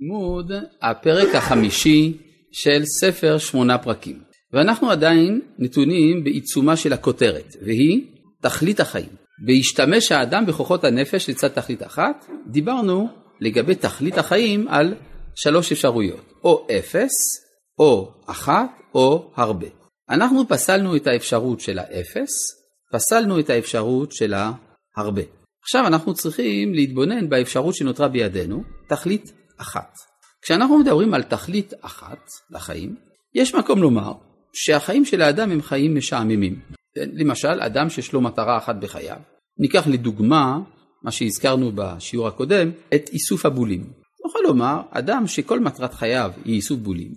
לימוד 0.00 0.52
הפרק 0.82 1.34
החמישי 1.34 2.18
של 2.52 2.82
ספר 2.84 3.38
שמונה 3.38 3.78
פרקים. 3.78 4.22
ואנחנו 4.52 4.90
עדיין 4.90 5.40
נתונים 5.58 6.24
בעיצומה 6.24 6.76
של 6.76 6.92
הכותרת, 6.92 7.56
והיא 7.62 8.06
תכלית 8.42 8.80
החיים. 8.80 9.08
בהשתמש 9.46 10.12
האדם 10.12 10.46
בכוחות 10.46 10.84
הנפש 10.84 11.30
לצד 11.30 11.48
תכלית 11.48 11.82
אחת, 11.82 12.26
דיברנו 12.46 13.08
לגבי 13.40 13.74
תכלית 13.74 14.18
החיים 14.18 14.68
על 14.68 14.94
שלוש 15.34 15.72
אפשרויות, 15.72 16.32
או 16.44 16.66
אפס, 16.78 17.10
או 17.78 18.12
אחת, 18.26 18.70
או 18.94 19.32
הרבה. 19.36 19.66
אנחנו 20.10 20.48
פסלנו 20.48 20.96
את 20.96 21.06
האפשרות 21.06 21.60
של 21.60 21.78
האפס, 21.78 22.30
פסלנו 22.92 23.40
את 23.40 23.50
האפשרות 23.50 24.12
של 24.12 24.34
ההרבה. 24.34 25.22
עכשיו 25.62 25.86
אנחנו 25.86 26.14
צריכים 26.14 26.74
להתבונן 26.74 27.28
באפשרות 27.28 27.74
שנותרה 27.74 28.08
בידינו, 28.08 28.62
תכלית 28.88 29.32
אחת. 29.60 29.92
כשאנחנו 30.42 30.78
מדברים 30.78 31.14
על 31.14 31.22
תכלית 31.22 31.72
אחת 31.80 32.28
לחיים, 32.50 32.96
יש 33.34 33.54
מקום 33.54 33.82
לומר 33.82 34.12
שהחיים 34.52 35.04
של 35.04 35.22
האדם 35.22 35.50
הם 35.50 35.62
חיים 35.62 35.96
משעממים. 35.96 36.60
למשל, 36.96 37.60
אדם 37.60 37.90
שיש 37.90 38.12
לו 38.12 38.20
מטרה 38.20 38.58
אחת 38.58 38.76
בחייו. 38.76 39.16
ניקח 39.58 39.86
לדוגמה, 39.86 40.58
מה 41.02 41.10
שהזכרנו 41.10 41.72
בשיעור 41.74 42.28
הקודם, 42.28 42.70
את 42.94 43.08
איסוף 43.12 43.46
הבולים. 43.46 43.92
נוכל 44.24 44.38
לומר, 44.44 44.80
אדם 44.90 45.26
שכל 45.26 45.60
מטרת 45.60 45.94
חייו 45.94 46.32
היא 46.44 46.54
איסוף 46.54 46.78
בולים, 46.78 47.12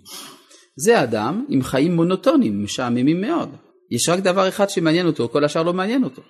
זה 0.76 1.02
אדם 1.02 1.44
עם 1.48 1.62
חיים 1.62 1.96
מונוטונים, 1.96 2.64
משעממים 2.64 3.20
מאוד. 3.20 3.56
יש 3.90 4.08
רק 4.08 4.18
דבר 4.18 4.48
אחד 4.48 4.70
שמעניין 4.70 5.06
אותו, 5.06 5.28
כל 5.28 5.44
השאר 5.44 5.62
לא 5.62 5.72
מעניין 5.72 6.04
אותו. 6.04 6.22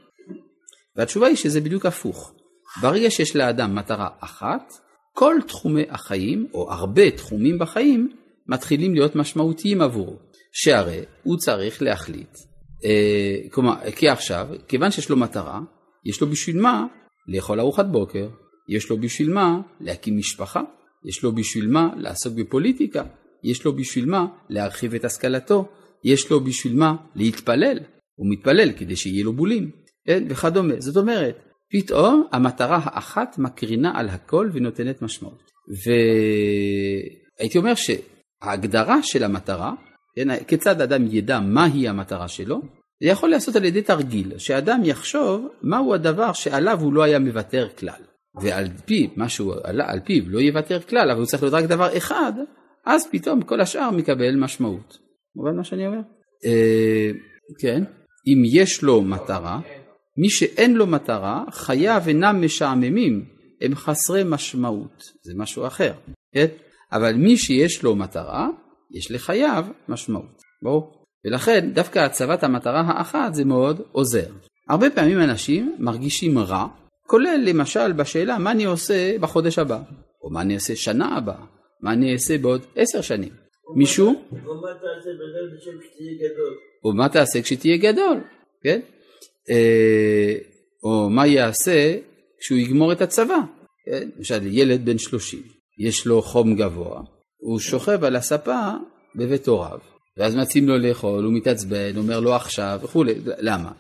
והתשובה 0.97 1.27
היא 1.27 1.37
שזה 1.37 1.61
בדיוק 1.61 1.87
הפוך. 1.87 2.33
ברגע 2.83 3.11
שיש 3.11 3.37
לאדם 3.37 3.75
מטרה 3.75 4.09
אחת, 4.20 4.73
כל 5.15 5.37
תחומי 5.47 5.83
החיים, 5.89 6.47
או 6.55 6.73
הרבה 6.73 7.11
תחומים 7.11 7.59
בחיים, 7.59 8.11
מתחילים 8.49 8.95
להיות 8.95 9.17
משמעותיים 9.17 9.81
עבורו. 9.81 10.17
שהרי 10.53 11.01
הוא 11.23 11.37
צריך 11.37 11.83
להחליט, 11.83 12.37
אה, 12.84 13.48
כלומר, 13.51 13.75
כי 13.97 14.09
עכשיו, 14.09 14.48
כיוון 14.69 14.91
שיש 14.91 15.11
לו 15.11 15.17
מטרה, 15.17 15.61
יש 16.05 16.21
לו 16.21 16.27
בשביל 16.27 16.61
מה 16.61 16.87
לאכול 17.29 17.61
ארוחת 17.61 17.87
בוקר, 17.87 18.29
יש 18.69 18.91
לו 18.91 18.98
בשביל 18.98 19.33
מה 19.33 19.61
להקים 19.81 20.17
משפחה, 20.17 20.62
יש 21.09 21.23
לו 21.23 21.33
בשביל 21.33 21.69
מה 21.69 21.89
לעסוק 21.97 22.34
בפוליטיקה, 22.34 23.03
יש 23.45 23.65
לו 23.65 23.77
בשביל 23.77 24.06
מה 24.06 24.27
להרחיב 24.49 24.95
את 24.95 25.05
השכלתו, 25.05 25.69
יש 26.05 26.31
לו 26.31 26.45
בשביל 26.45 26.77
מה 26.77 26.97
להתפלל, 27.15 27.78
הוא 28.15 28.27
מתפלל 28.33 28.73
כדי 28.73 28.97
שיהיה 28.97 29.25
לו 29.25 29.33
בולים, 29.33 29.71
כן, 30.06 30.25
וכדומה. 30.28 30.75
זאת 30.78 30.97
אומרת, 30.97 31.39
פתאום 31.73 32.27
המטרה 32.33 32.81
האחת 32.83 33.39
מקרינה 33.39 33.93
על 33.95 34.09
הכל 34.09 34.51
ונותנת 34.53 35.03
משמעות. 35.03 35.51
והייתי 37.39 37.59
אומר 37.59 37.73
שההגדרה 37.75 39.03
של 39.03 39.25
המטרה, 39.25 39.73
כן, 40.17 40.45
כיצד 40.45 40.81
אדם 40.81 41.06
ידע 41.11 41.41
מהי 41.41 41.89
המטרה 41.89 42.29
שלו, 42.29 42.61
זה 43.03 43.09
יכול 43.09 43.29
להיעשות 43.29 43.56
על 43.56 43.65
ידי 43.65 43.83
תרגיל, 43.83 44.39
שאדם 44.39 44.81
יחשוב 44.84 45.48
מהו 45.62 45.95
הדבר 45.95 46.33
שעליו 46.33 46.81
הוא 46.81 46.93
לא 46.93 47.03
היה 47.03 47.19
מוותר 47.19 47.69
כלל. 47.78 48.01
ועל 48.43 48.69
פי 48.84 49.11
מה 49.17 49.28
שהוא 49.28 49.55
על 49.65 50.01
פיו 50.05 50.25
לא 50.27 50.41
יוותר 50.41 50.81
כלל, 50.81 51.11
אבל 51.11 51.19
הוא 51.19 51.27
צריך 51.27 51.43
להיות 51.43 51.55
רק 51.55 51.65
דבר 51.65 51.97
אחד, 51.97 52.33
אז 52.87 53.06
פתאום 53.11 53.43
כל 53.43 53.61
השאר 53.61 53.91
מקבל 53.91 54.37
משמעות. 54.37 54.99
מובן 55.37 55.56
מה 55.56 55.65
שאני 55.65 55.87
אומר? 55.87 56.01
אה, 56.45 57.11
כן. 57.61 57.84
אם 58.27 58.43
יש 58.45 58.83
לו 58.83 59.03
מטרה, 59.03 59.61
מי 60.17 60.31
שאין 60.31 60.75
לו 60.75 60.87
מטרה, 60.87 61.45
חייו 61.51 62.03
אינם 62.07 62.45
משעממים, 62.45 63.25
הם 63.61 63.75
חסרי 63.75 64.23
משמעות, 64.27 65.03
זה 65.23 65.33
משהו 65.37 65.67
אחר, 65.67 65.93
כן? 66.34 66.47
אבל 66.93 67.15
מי 67.15 67.37
שיש 67.37 67.83
לו 67.83 67.97
מטרה, 67.97 68.48
יש 68.95 69.11
לחייו 69.11 69.65
משמעות, 69.89 70.43
ברור? 70.62 71.05
ולכן 71.25 71.71
דווקא 71.75 71.98
הצבת 71.98 72.45
המטרה 72.45 72.81
האחת 72.81 73.34
זה 73.34 73.45
מאוד 73.45 73.81
עוזר. 73.93 74.27
הרבה 74.69 74.91
פעמים 74.91 75.21
אנשים 75.21 75.77
מרגישים 75.78 76.38
רע, 76.38 76.67
כולל 77.06 77.41
למשל 77.47 77.93
בשאלה 77.93 78.38
מה 78.38 78.50
אני 78.50 78.65
עושה 78.65 79.19
בחודש 79.19 79.59
הבא, 79.59 79.81
או 80.22 80.31
מה 80.31 80.41
אני 80.41 80.55
אעשה 80.55 80.77
שנה 80.77 81.17
הבאה, 81.17 81.44
מה 81.83 81.93
אני 81.93 82.12
אעשה 82.12 82.38
בעוד 82.38 82.67
עשר 82.77 83.00
שנים. 83.00 83.33
מישהו? 83.77 84.06
או 84.06 84.55
מה 84.55 84.75
תעשה 84.75 85.11
בגלל 85.11 85.59
כשתהיה 85.59 86.12
גדול. 86.17 86.55
או 86.84 86.93
מה 86.93 87.09
תעשה 87.09 87.43
כשתהיה 87.43 87.77
גדול, 87.77 88.21
כן? 88.62 88.81
אה, 89.50 90.34
או 90.82 91.10
מה 91.10 91.27
יעשה 91.27 91.97
כשהוא 92.41 92.59
יגמור 92.59 92.93
את 92.93 93.03
הצבא. 93.03 93.38
כן? 93.87 94.09
למשל 94.16 94.47
ילד 94.47 94.84
בן 94.84 94.99
30, 94.99 95.43
יש 95.78 96.06
לו 96.06 96.22
חום 96.22 96.55
גבוה, 96.55 97.00
הוא 97.37 97.59
שוכב 97.59 98.05
על 98.05 98.16
הספה 98.16 98.71
בבית 99.16 99.49
הוריו, 99.49 99.78
ואז 100.19 100.37
מציעים 100.37 100.69
לו 100.69 100.78
לאכול, 100.78 101.25
הוא 101.25 101.32
מתעצבן, 101.32 101.97
אומר 101.97 102.21
לו 102.21 102.34
עכשיו 102.34 102.78
וכולי, 102.82 103.15
למה? 103.38 103.72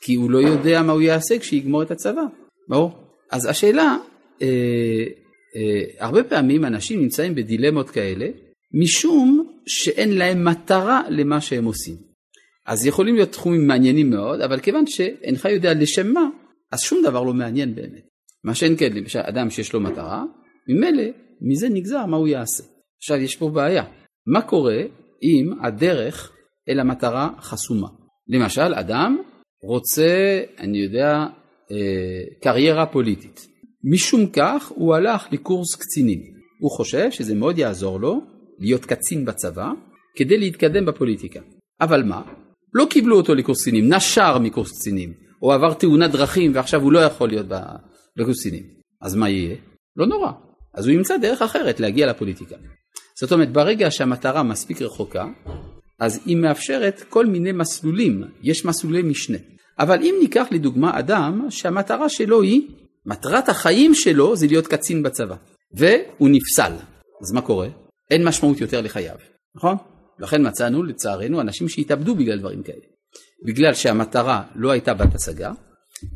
כי 0.00 0.14
הוא 0.14 0.30
לא 0.30 0.38
יודע 0.38 0.82
מה 0.82 0.92
הוא 0.92 1.00
יעשה 1.00 1.38
כשיגמור 1.38 1.82
את 1.82 1.90
הצבא, 1.90 2.22
ברור? 2.68 2.92
אז 3.30 3.46
השאלה, 3.46 3.96
אה, 4.42 4.46
אה, 5.56 5.82
הרבה 5.98 6.24
פעמים 6.24 6.64
אנשים 6.64 7.00
נמצאים 7.00 7.34
בדילמות 7.34 7.90
כאלה, 7.90 8.26
משום 8.82 9.52
שאין 9.66 10.18
להם 10.18 10.44
מטרה 10.44 11.02
למה 11.08 11.40
שהם 11.40 11.64
עושים. 11.64 12.09
אז 12.70 12.86
יכולים 12.86 13.14
להיות 13.14 13.32
תחומים 13.32 13.66
מעניינים 13.66 14.10
מאוד, 14.10 14.40
אבל 14.40 14.60
כיוון 14.60 14.86
שאינך 14.86 15.44
יודע 15.44 15.74
לשם 15.74 16.12
מה, 16.12 16.28
אז 16.72 16.80
שום 16.80 17.02
דבר 17.04 17.22
לא 17.22 17.34
מעניין 17.34 17.74
באמת. 17.74 18.08
מה 18.44 18.54
שאין 18.54 18.76
כן, 18.76 18.92
למשל 18.92 19.18
אדם 19.18 19.50
שיש 19.50 19.72
לו 19.72 19.80
מטרה, 19.80 20.24
ממילא 20.68 21.02
מזה 21.40 21.68
נגזר 21.68 22.06
מה 22.06 22.16
הוא 22.16 22.28
יעשה. 22.28 22.62
עכשיו 22.98 23.16
יש 23.16 23.36
פה 23.36 23.48
בעיה, 23.48 23.84
מה 24.26 24.42
קורה 24.42 24.82
אם 25.22 25.52
הדרך 25.62 26.32
אל 26.68 26.80
המטרה 26.80 27.30
חסומה? 27.40 27.88
למשל 28.28 28.74
אדם 28.74 29.18
רוצה, 29.62 30.40
אני 30.58 30.78
יודע, 30.78 31.26
אה, 31.70 32.24
קריירה 32.42 32.86
פוליטית. 32.86 33.46
משום 33.92 34.26
כך 34.26 34.72
הוא 34.74 34.94
הלך 34.94 35.26
לקורס 35.32 35.74
קצינים. 35.74 36.20
הוא 36.60 36.70
חושב 36.70 37.10
שזה 37.10 37.34
מאוד 37.34 37.58
יעזור 37.58 38.00
לו 38.00 38.20
להיות 38.58 38.84
קצין 38.84 39.24
בצבא 39.24 39.72
כדי 40.16 40.38
להתקדם 40.38 40.86
בפוליטיקה. 40.86 41.40
אבל 41.80 42.02
מה? 42.02 42.22
לא 42.74 42.86
קיבלו 42.90 43.16
אותו 43.16 43.34
לקורס 43.34 43.60
קצינים, 43.60 43.92
נשר 43.92 44.38
מקורס 44.38 44.78
קצינים, 44.78 45.12
או 45.42 45.52
עבר 45.52 45.74
תאונת 45.74 46.10
דרכים 46.10 46.54
ועכשיו 46.54 46.82
הוא 46.82 46.92
לא 46.92 46.98
יכול 46.98 47.28
להיות 47.28 47.46
בקורס 48.16 48.40
קצינים. 48.40 48.62
אז 49.02 49.14
מה 49.14 49.28
יהיה? 49.28 49.56
לא 49.96 50.06
נורא. 50.06 50.30
אז 50.74 50.86
הוא 50.86 50.94
ימצא 50.94 51.16
דרך 51.16 51.42
אחרת 51.42 51.80
להגיע 51.80 52.06
לפוליטיקה. 52.06 52.56
זאת 53.20 53.32
אומרת, 53.32 53.52
ברגע 53.52 53.90
שהמטרה 53.90 54.42
מספיק 54.42 54.82
רחוקה, 54.82 55.26
אז 55.98 56.20
היא 56.26 56.36
מאפשרת 56.36 57.04
כל 57.08 57.26
מיני 57.26 57.52
מסלולים, 57.52 58.24
יש 58.42 58.64
מסלולי 58.64 59.02
משנה. 59.02 59.38
אבל 59.78 60.02
אם 60.02 60.14
ניקח 60.20 60.46
לדוגמה 60.50 60.98
אדם 60.98 61.46
שהמטרה 61.50 62.08
שלו 62.08 62.42
היא, 62.42 62.62
מטרת 63.06 63.48
החיים 63.48 63.94
שלו 63.94 64.36
זה 64.36 64.46
להיות 64.46 64.66
קצין 64.66 65.02
בצבא, 65.02 65.36
והוא 65.72 66.28
נפסל, 66.28 66.72
אז 67.22 67.32
מה 67.32 67.40
קורה? 67.40 67.68
אין 68.10 68.24
משמעות 68.24 68.60
יותר 68.60 68.80
לחייו, 68.80 69.16
נכון? 69.56 69.76
לכן 70.20 70.46
מצאנו 70.46 70.82
לצערנו 70.82 71.40
אנשים 71.40 71.68
שהתאבדו 71.68 72.14
בגלל 72.14 72.38
דברים 72.38 72.62
כאלה. 72.62 72.84
בגלל 73.46 73.74
שהמטרה 73.74 74.42
לא 74.54 74.70
הייתה 74.70 74.94
בת 74.94 75.14
השגה 75.14 75.52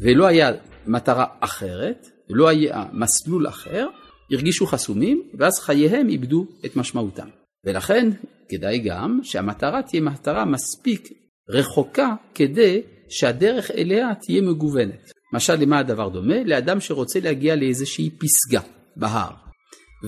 ולא 0.00 0.26
היה 0.26 0.53
מטרה 0.87 1.26
אחרת, 1.41 2.09
לא 2.31 2.48
היה 2.48 2.84
מסלול 2.92 3.48
אחר, 3.48 3.87
הרגישו 4.32 4.66
חסומים 4.66 5.22
ואז 5.38 5.59
חייהם 5.59 6.09
איבדו 6.09 6.47
את 6.65 6.76
משמעותם. 6.76 7.28
ולכן 7.65 8.10
כדאי 8.48 8.78
גם 8.78 9.20
שהמטרה 9.22 9.82
תהיה 9.82 10.03
מטרה 10.03 10.44
מספיק 10.44 11.09
רחוקה 11.48 12.15
כדי 12.34 12.82
שהדרך 13.09 13.71
אליה 13.71 14.09
תהיה 14.26 14.42
מגוונת. 14.42 15.12
למשל 15.32 15.54
למה 15.54 15.78
הדבר 15.78 16.09
דומה? 16.09 16.44
לאדם 16.44 16.81
שרוצה 16.81 17.21
להגיע 17.21 17.56
לאיזושהי 17.56 18.10
פסגה 18.10 18.60
בהר 18.97 19.31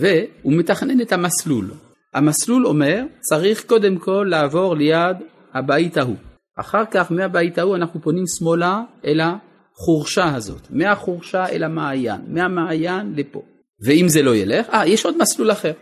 והוא 0.01 0.53
מתכנן 0.53 1.01
את 1.01 1.13
המסלול 1.13 1.71
המסלול 2.17 2.67
אומר, 2.67 3.03
צריך 3.21 3.65
קודם 3.67 3.99
כל 3.99 4.27
לעבור 4.31 4.77
ליד 4.77 5.17
הבית 5.55 5.97
ההוא. 5.97 6.17
אחר 6.57 6.83
כך 6.91 7.13
מהבית 7.13 7.59
ההוא 7.59 7.77
אנחנו 7.77 8.01
פונים 8.03 8.25
שמאלה 8.39 8.83
אל 9.05 9.21
החורשה 9.21 10.35
הזאת, 10.35 10.71
מהחורשה 10.71 11.47
אל 11.47 11.63
המעיין, 11.63 12.21
מהמעיין 12.29 13.13
לפה. 13.17 13.43
ואם 13.87 14.09
זה 14.09 14.23
לא 14.23 14.37
ילך, 14.37 14.69
אה, 14.69 14.87
יש 14.87 15.05
עוד 15.05 15.17
מסלול 15.19 15.53
אחר. 15.53 15.73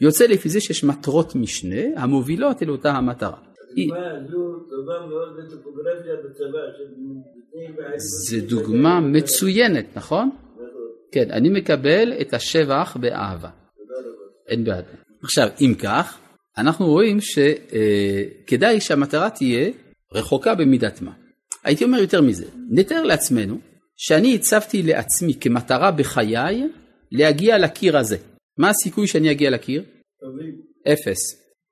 יוצא 0.00 0.26
לפי 0.26 0.48
זה 0.48 0.60
שיש 0.60 0.84
מטרות 0.84 1.34
משנה 1.34 1.82
המובילות 1.96 2.62
אל 2.62 2.70
אותה 2.70 2.90
המטרה. 2.90 3.38
זה 7.96 8.40
דוגמה 8.40 9.00
מצוינת, 9.00 9.86
נכון? 9.96 10.30
כן, 11.12 11.30
אני 11.30 11.48
מקבל 11.48 12.12
את 12.20 12.34
השבח 12.34 12.96
באהבה. 13.00 13.50
אין 14.48 14.64
בעד. 14.64 15.07
עכשיו, 15.22 15.48
אם 15.60 15.74
כך, 15.78 16.18
אנחנו 16.58 16.86
רואים 16.86 17.18
שכדאי 17.20 18.80
שהמטרה 18.80 19.30
תהיה 19.30 19.70
רחוקה 20.12 20.54
במידת 20.54 21.00
מה. 21.02 21.12
הייתי 21.64 21.84
אומר 21.84 21.98
יותר 21.98 22.22
מזה, 22.22 22.44
נתאר 22.70 23.02
לעצמנו 23.02 23.58
שאני 23.96 24.34
הצבתי 24.34 24.82
לעצמי 24.82 25.34
כמטרה 25.40 25.90
בחיי 25.90 26.62
להגיע 27.12 27.58
לקיר 27.58 27.96
הזה. 27.96 28.16
מה 28.58 28.68
הסיכוי 28.70 29.06
שאני 29.06 29.30
אגיע 29.30 29.50
לקיר? 29.50 29.82
אפס. 30.92 31.18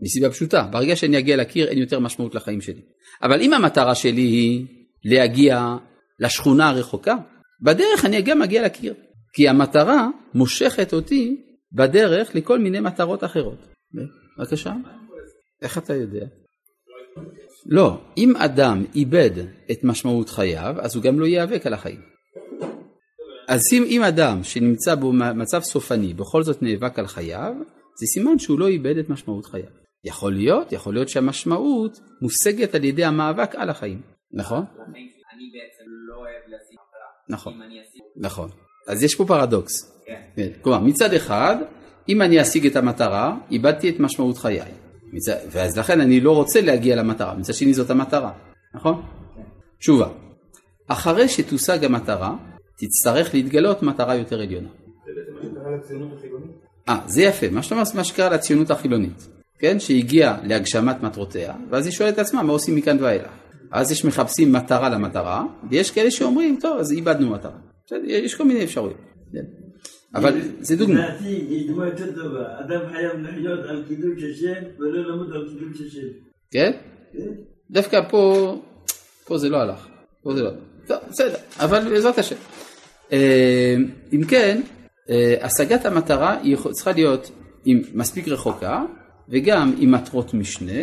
מסיבה 0.00 0.30
פשוטה, 0.30 0.68
ברגע 0.72 0.96
שאני 0.96 1.18
אגיע 1.18 1.36
לקיר 1.36 1.68
אין 1.68 1.78
יותר 1.78 2.00
משמעות 2.00 2.34
לחיים 2.34 2.60
שלי. 2.60 2.80
אבל 3.22 3.40
אם 3.40 3.52
המטרה 3.52 3.94
שלי 3.94 4.20
היא 4.20 4.66
להגיע 5.04 5.76
לשכונה 6.20 6.68
הרחוקה, 6.68 7.16
בדרך 7.62 8.04
אני 8.04 8.22
גם 8.22 8.42
אגיע 8.42 8.64
לקיר. 8.64 8.94
כי 9.32 9.48
המטרה 9.48 10.08
מושכת 10.34 10.92
אותי 10.92 11.36
בדרך 11.76 12.34
לכל 12.34 12.58
מיני 12.58 12.80
מטרות 12.80 13.24
אחרות. 13.24 13.66
בבקשה. 14.38 14.72
איך 15.62 15.78
אתה 15.78 15.94
יודע? 15.94 16.26
לא, 17.66 18.00
אם 18.16 18.36
אדם 18.36 18.84
איבד 18.94 19.30
את 19.70 19.84
משמעות 19.84 20.30
חייו, 20.30 20.74
אז 20.80 20.96
הוא 20.96 21.02
גם 21.02 21.20
לא 21.20 21.26
ייאבק 21.26 21.66
על 21.66 21.74
החיים. 21.74 22.00
אז 23.48 23.60
אם, 23.72 23.84
אם 23.86 24.02
אדם 24.02 24.42
שנמצא 24.42 24.94
במצב 24.94 25.60
סופני 25.60 26.14
בכל 26.14 26.42
זאת 26.42 26.62
נאבק 26.62 26.98
על 26.98 27.06
חייו, 27.06 27.54
זה 28.00 28.06
סימן 28.06 28.38
שהוא 28.38 28.58
לא 28.58 28.68
איבד 28.68 28.98
את 28.98 29.08
משמעות 29.08 29.46
חייו. 29.46 29.70
יכול 30.04 30.32
להיות, 30.32 30.72
יכול 30.72 30.94
להיות 30.94 31.08
שהמשמעות 31.08 32.00
מושגת 32.22 32.74
על 32.74 32.84
ידי 32.84 33.04
המאבק 33.04 33.54
על 33.54 33.70
החיים, 33.70 34.00
נכון? 34.32 34.64
אני 34.68 35.50
בעצם 35.52 35.84
לא 36.08 36.16
אוהב 36.16 36.42
לשים 36.46 36.78
מטרה. 36.88 37.36
נכון. 37.36 37.52
אם 37.54 37.62
אני 37.62 37.74
אשים... 37.74 38.02
נכון. 38.16 38.50
אז 38.88 39.02
יש 39.02 39.14
פה 39.14 39.24
פרדוקס. 39.28 39.95
כן. 40.06 40.20
כן. 40.36 40.48
כלומר, 40.62 40.80
מצד 40.80 41.12
אחד, 41.12 41.56
אם 42.08 42.22
אני 42.22 42.42
אשיג 42.42 42.66
את 42.66 42.76
המטרה, 42.76 43.36
איבדתי 43.50 43.90
את 43.90 44.00
משמעות 44.00 44.38
חיי. 44.38 44.60
מצד, 45.12 45.36
ואז 45.50 45.78
לכן 45.78 46.00
אני 46.00 46.20
לא 46.20 46.34
רוצה 46.34 46.60
להגיע 46.60 46.96
למטרה. 46.96 47.34
מצד 47.34 47.54
שני 47.54 47.74
זאת 47.74 47.90
המטרה, 47.90 48.32
נכון? 48.74 49.02
תשובה. 49.78 50.08
אחרי 50.88 51.28
שתושג 51.28 51.84
המטרה, 51.84 52.34
תצטרך 52.78 53.34
להתגלות 53.34 53.82
מטרה 53.82 54.14
יותר 54.14 54.40
עליונה. 54.40 54.68
אה, 56.88 56.98
זה 57.06 57.22
יפה, 57.22 57.48
מה 57.50 57.62
שאתה 57.62 57.74
אומר 57.74 57.84
מה 57.94 58.04
שקרה 58.04 58.28
לציונות 58.28 58.70
החילונית, 58.70 59.28
כן? 59.58 59.80
שהגיעה 59.80 60.38
להגשמת 60.42 61.02
מטרותיה, 61.02 61.54
ואז 61.70 61.86
היא 61.86 61.92
שואלת 61.92 62.14
את 62.14 62.18
עצמה 62.18 62.42
מה 62.42 62.52
עושים 62.52 62.76
מכאן 62.76 62.96
ואילך. 63.02 63.30
אז 63.70 63.90
יש 63.90 64.04
מחפשים 64.04 64.52
מטרה 64.52 64.88
למטרה, 64.88 65.44
ויש 65.70 65.90
כאלה 65.90 66.10
שאומרים, 66.10 66.58
טוב, 66.60 66.78
אז 66.78 66.92
איבדנו 66.92 67.30
מטרה. 67.30 67.58
יש 68.04 68.34
כל 68.34 68.44
מיני 68.44 68.64
אפשרויות. 68.64 69.15
אבל 70.16 70.40
זה 70.60 70.76
דוגמה. 70.76 70.94
לדעתי 70.94 71.46
יש 71.50 71.66
דוגמה 71.66 71.86
יותר 71.86 72.12
טובה. 72.12 72.60
אדם 72.60 72.80
חייב 72.92 73.12
לחיות 73.20 73.60
על 73.68 73.84
קידוש 73.88 74.22
השם 74.22 74.64
ולא 74.78 75.10
למות 75.10 75.32
על 75.32 75.48
קידוש 75.48 75.80
השם. 75.86 76.06
כן? 76.50 76.72
כן? 77.12 77.30
דווקא 77.70 78.00
פה, 78.10 78.54
פה 79.24 79.38
זה 79.38 79.48
לא 79.48 79.56
הלך. 79.56 79.88
פה 80.22 80.34
זה 80.34 80.42
לא 80.42 80.48
הלך. 80.48 80.58
טוב, 80.86 80.98
בסדר, 81.10 81.36
אבל 81.60 81.88
בעזרת 81.90 82.18
השם. 82.18 82.36
אה, 83.12 83.76
אם 84.12 84.24
כן, 84.28 84.60
אה, 85.10 85.34
השגת 85.42 85.86
המטרה 85.86 86.38
היא 86.42 86.56
צריכה 86.70 86.92
להיות 86.92 87.30
עם 87.64 87.82
מספיק 87.94 88.28
רחוקה, 88.28 88.84
וגם 89.28 89.74
עם 89.78 89.90
מטרות 89.90 90.34
משנה, 90.34 90.82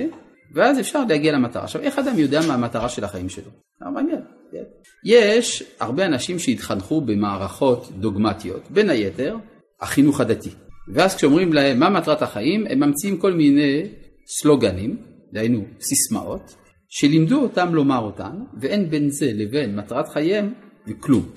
ואז 0.55 0.79
אפשר 0.79 1.03
להגיע 1.09 1.31
למטרה. 1.31 1.63
עכשיו, 1.63 1.81
איך 1.81 1.99
אדם 1.99 2.19
יודע 2.19 2.39
מה 2.47 2.53
המטרה 2.53 2.89
של 2.89 3.03
החיים 3.03 3.29
שלו? 3.29 3.51
אה, 3.83 3.91
מעניין. 3.91 4.21
יש 5.05 5.63
הרבה 5.79 6.05
אנשים 6.05 6.39
שהתחנכו 6.39 7.01
במערכות 7.01 7.91
דוגמטיות, 7.99 8.61
בין 8.69 8.89
היתר 8.89 9.37
החינוך 9.81 10.21
הדתי. 10.21 10.49
ואז 10.93 11.15
כשאומרים 11.15 11.53
להם 11.53 11.79
מה 11.79 11.89
מטרת 11.89 12.21
החיים, 12.21 12.65
הם 12.69 12.79
ממציאים 12.79 13.17
כל 13.17 13.33
מיני 13.33 13.81
סלוגנים, 14.27 14.97
דהיינו 15.33 15.65
סיסמאות, 15.81 16.55
שלימדו 16.89 17.41
אותם 17.41 17.75
לומר 17.75 17.99
אותן, 17.99 18.31
ואין 18.61 18.89
בין 18.89 19.09
זה 19.09 19.31
לבין 19.33 19.75
מטרת 19.75 20.09
חייהם 20.09 20.53
וכלום. 20.87 21.29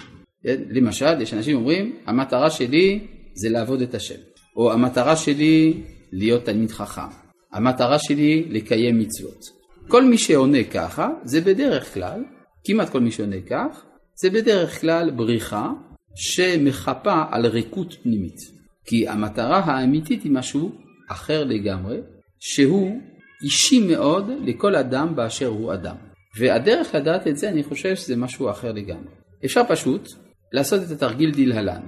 כן? 0.43 0.63
למשל, 0.71 1.21
יש 1.21 1.35
אנשים 1.35 1.57
אומרים, 1.57 1.97
המטרה 2.07 2.51
שלי 2.51 3.07
זה 3.35 3.49
לעבוד 3.49 3.83
את 3.83 3.95
השם, 3.95 4.21
או 4.57 4.73
המטרה 4.73 5.17
שלי 5.17 5.83
להיות 6.13 6.45
תלמיד 6.45 6.71
חכם, 6.71 7.11
המטרה 7.53 7.99
שלי 7.99 8.45
לקיים 8.51 8.99
מצוות. 8.99 9.41
כל 9.89 10.05
מי 10.05 10.19
שעונה 10.19 10.65
ככה, 10.65 11.09
זה 11.25 11.41
בדרך 11.41 11.95
כלל, 11.95 12.25
כמעט 12.67 12.91
כל 12.91 13.01
מי 13.01 13.11
שעונה 13.11 13.41
כך, 13.51 13.85
זה 14.21 14.31
בדרך 14.31 14.81
כלל 14.81 15.11
בריחה 15.11 15.71
שמחפה 16.17 17.23
על 17.31 17.47
ריקות 17.47 17.95
פנימית. 18.03 18.39
כי 18.87 19.09
המטרה 19.09 19.59
האמיתית 19.59 20.23
היא 20.23 20.33
משהו 20.33 20.73
אחר 21.09 21.45
לגמרי, 21.45 22.01
שהוא 22.41 23.01
אישי 23.43 23.87
מאוד 23.87 24.31
לכל 24.45 24.75
אדם 24.75 25.17
באשר 25.17 25.47
הוא 25.47 25.73
אדם. 25.73 25.97
והדרך 26.39 26.95
לדעת 26.95 27.27
את 27.27 27.37
זה, 27.37 27.49
אני 27.49 27.63
חושב 27.63 27.97
שזה 27.97 28.17
משהו 28.17 28.51
אחר 28.51 28.73
לגמרי. 28.73 29.11
אפשר 29.45 29.63
פשוט 29.69 30.09
לעשות 30.53 30.83
את 30.83 30.91
התרגיל 30.91 31.31
דלהלן. 31.31 31.81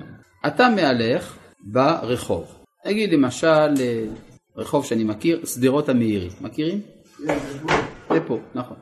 אתה 0.46 0.68
מהלך 0.76 1.38
ברחוב. 1.72 2.58
נגיד 2.86 3.12
למשל 3.12 3.74
רחוב 4.56 4.84
שאני 4.84 5.04
מכיר, 5.04 5.46
שדרות 5.46 5.88
המאירי. 5.88 6.28
מכירים? 6.40 6.80
זה 7.18 8.20
פה, 8.26 8.38
נכון. 8.54 8.76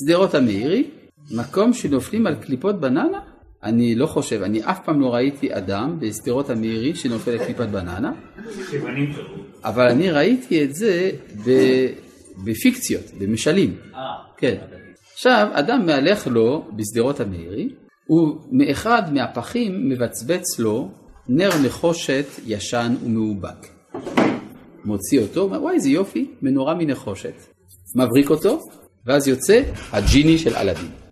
שדרות 0.00 0.34
המאירי, 0.34 0.90
מקום 1.30 1.72
שנופלים 1.72 2.26
על 2.26 2.34
קליפות 2.34 2.80
בננה? 2.80 3.20
אני 3.62 3.94
לא 3.94 4.06
חושב, 4.06 4.42
אני 4.42 4.64
אף 4.64 4.84
פעם 4.84 5.00
לא 5.00 5.14
ראיתי 5.14 5.56
אדם 5.56 5.96
בשדרות 6.00 6.50
המאירי 6.50 6.94
שנופל 6.94 7.30
על 7.30 7.44
קליפת 7.44 7.66
בננה, 7.68 8.12
אבל 9.64 9.88
אני 9.88 10.10
ראיתי 10.10 10.64
את 10.64 10.74
זה 10.74 11.10
ב- 11.46 11.88
בפיקציות, 12.44 13.04
במשלים. 13.18 13.76
כן. 14.36 14.56
עכשיו, 15.12 15.48
אדם 15.52 15.86
מהלך 15.86 16.26
לו 16.26 16.68
בשדרות 16.76 17.20
המאירי, 17.20 17.68
ומאחד 18.10 19.14
מהפחים 19.14 19.88
מבצבץ 19.88 20.58
לו 20.58 20.90
נר 21.28 21.50
נחושת 21.64 22.26
ישן 22.46 22.94
ומאובק. 23.04 23.66
מוציא 24.84 25.20
אותו, 25.20 25.40
אומר, 25.40 25.62
וואי, 25.62 25.74
איזה 25.74 25.90
יופי, 25.90 26.30
מנורה 26.42 26.74
מנחושת. 26.74 27.34
מבריק 27.96 28.30
אותו, 28.30 28.60
ואז 29.06 29.28
יוצא 29.28 29.62
הג'יני 29.92 30.38
של 30.38 30.56
אלאדין. 30.56 31.03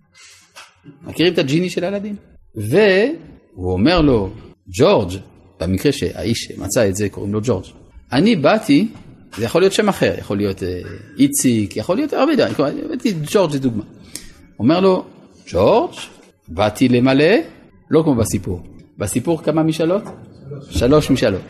מכירים 1.03 1.33
את 1.33 1.37
הג'יני 1.37 1.69
של 1.69 1.85
אלאדין? 1.85 2.15
והוא 2.55 3.71
אומר 3.71 4.01
לו, 4.01 4.29
ג'ורג', 4.67 5.11
במקרה 5.59 5.91
שהאיש 5.91 6.39
שמצא 6.39 6.89
את 6.89 6.95
זה 6.95 7.09
קוראים 7.09 7.33
לו 7.33 7.39
ג'ורג', 7.43 7.65
אני 8.11 8.35
באתי, 8.35 8.87
זה 9.37 9.45
יכול 9.45 9.61
להיות 9.61 9.73
שם 9.73 9.89
אחר, 9.89 10.15
יכול 10.17 10.37
להיות 10.37 10.63
אה, 10.63 10.79
איציק, 11.17 11.77
יכול 11.77 11.95
להיות 11.95 12.13
הרבה 12.13 12.35
דברים, 12.35 12.85
הבאתי 12.85 13.13
ג'ורג' 13.31 13.51
זה 13.51 13.59
דוגמה. 13.59 13.83
אומר 14.59 14.79
לו, 14.79 15.05
ג'ורג', 15.47 15.93
באתי 16.47 16.89
למלא, 16.89 17.35
לא 17.91 18.01
כמו 18.03 18.15
בסיפור. 18.15 18.61
בסיפור 18.97 19.43
כמה 19.43 19.63
משאלות? 19.63 20.03
שלוש 20.69 21.11
משאלות. 21.11 21.41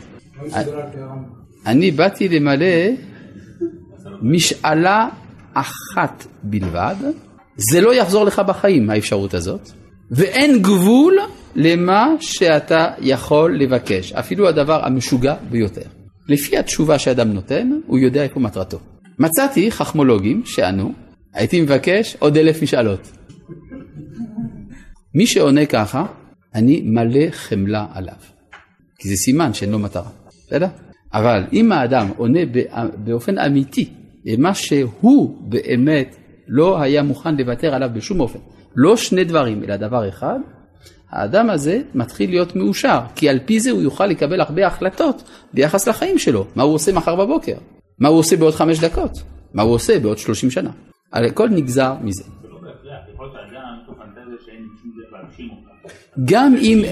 אני 1.65 1.91
באתי 1.91 2.29
למלא 2.29 2.65
משאלה 4.21 5.09
אחת 5.53 6.25
בלבד, 6.43 6.95
זה 7.57 7.81
לא 7.81 7.95
יחזור 7.95 8.23
לך 8.23 8.39
בחיים 8.39 8.89
האפשרות 8.89 9.33
הזאת, 9.33 9.69
ואין 10.11 10.61
גבול 10.61 11.17
למה 11.55 12.07
שאתה 12.19 12.87
יכול 13.01 13.59
לבקש, 13.59 14.13
אפילו 14.13 14.47
הדבר 14.47 14.85
המשוגע 14.85 15.35
ביותר. 15.49 15.87
לפי 16.29 16.57
התשובה 16.57 16.99
שאדם 16.99 17.33
נותן, 17.33 17.71
הוא 17.87 17.99
יודע 17.99 18.23
איפה 18.23 18.39
מטרתו. 18.39 18.79
מצאתי 19.19 19.71
חכמולוגים 19.71 20.41
שענו, 20.45 20.91
הייתי 21.33 21.61
מבקש 21.61 22.15
עוד 22.19 22.37
אלף 22.37 22.61
משאלות. 22.61 23.11
מי 25.15 25.27
שעונה 25.27 25.65
ככה, 25.65 26.05
אני 26.55 26.81
מלא 26.85 27.31
חמלה 27.31 27.85
עליו. 27.93 28.15
כי 28.99 29.09
זה 29.09 29.15
סימן 29.15 29.53
שאין 29.53 29.71
לו 29.71 29.79
מטרה, 29.79 30.09
בסדר? 30.47 30.67
אבל 31.13 31.43
אם 31.53 31.71
האדם 31.71 32.09
עונה 32.17 32.39
באופן 32.97 33.37
אמיתי 33.37 33.89
למה 34.25 34.55
שהוא 34.55 35.49
באמת 35.49 36.15
לא 36.47 36.81
היה 36.81 37.03
מוכן 37.03 37.35
לוותר 37.35 37.75
עליו 37.75 37.89
בשום 37.93 38.19
אופן, 38.19 38.39
לא 38.75 38.97
שני 38.97 39.23
דברים 39.23 39.63
אלא 39.63 39.75
דבר 39.75 40.09
אחד, 40.09 40.39
האדם 41.09 41.49
הזה 41.49 41.81
מתחיל 41.95 42.29
להיות 42.29 42.55
מאושר, 42.55 42.99
כי 43.15 43.29
על 43.29 43.39
פי 43.45 43.59
זה 43.59 43.71
הוא 43.71 43.81
יוכל 43.81 44.05
לקבל 44.05 44.41
הרבה 44.41 44.67
החלטות 44.67 45.23
ביחס 45.53 45.87
לחיים 45.87 46.17
שלו, 46.17 46.47
מה 46.55 46.63
הוא 46.63 46.73
עושה 46.73 46.93
מחר 46.93 47.15
בבוקר, 47.15 47.55
מה 47.99 48.09
הוא 48.09 48.19
עושה 48.19 48.37
בעוד 48.37 48.53
חמש 48.53 48.79
דקות, 48.79 49.11
מה 49.53 49.61
הוא 49.61 49.73
עושה 49.73 49.99
בעוד 49.99 50.17
שלושים 50.17 50.51
שנה, 50.51 50.71
הכל 51.13 51.49
נגזר 51.49 51.93
מזה. 52.01 52.23
זה 52.23 52.47
לא. 52.47 52.57
גם 56.25 56.55
אם 56.61 56.83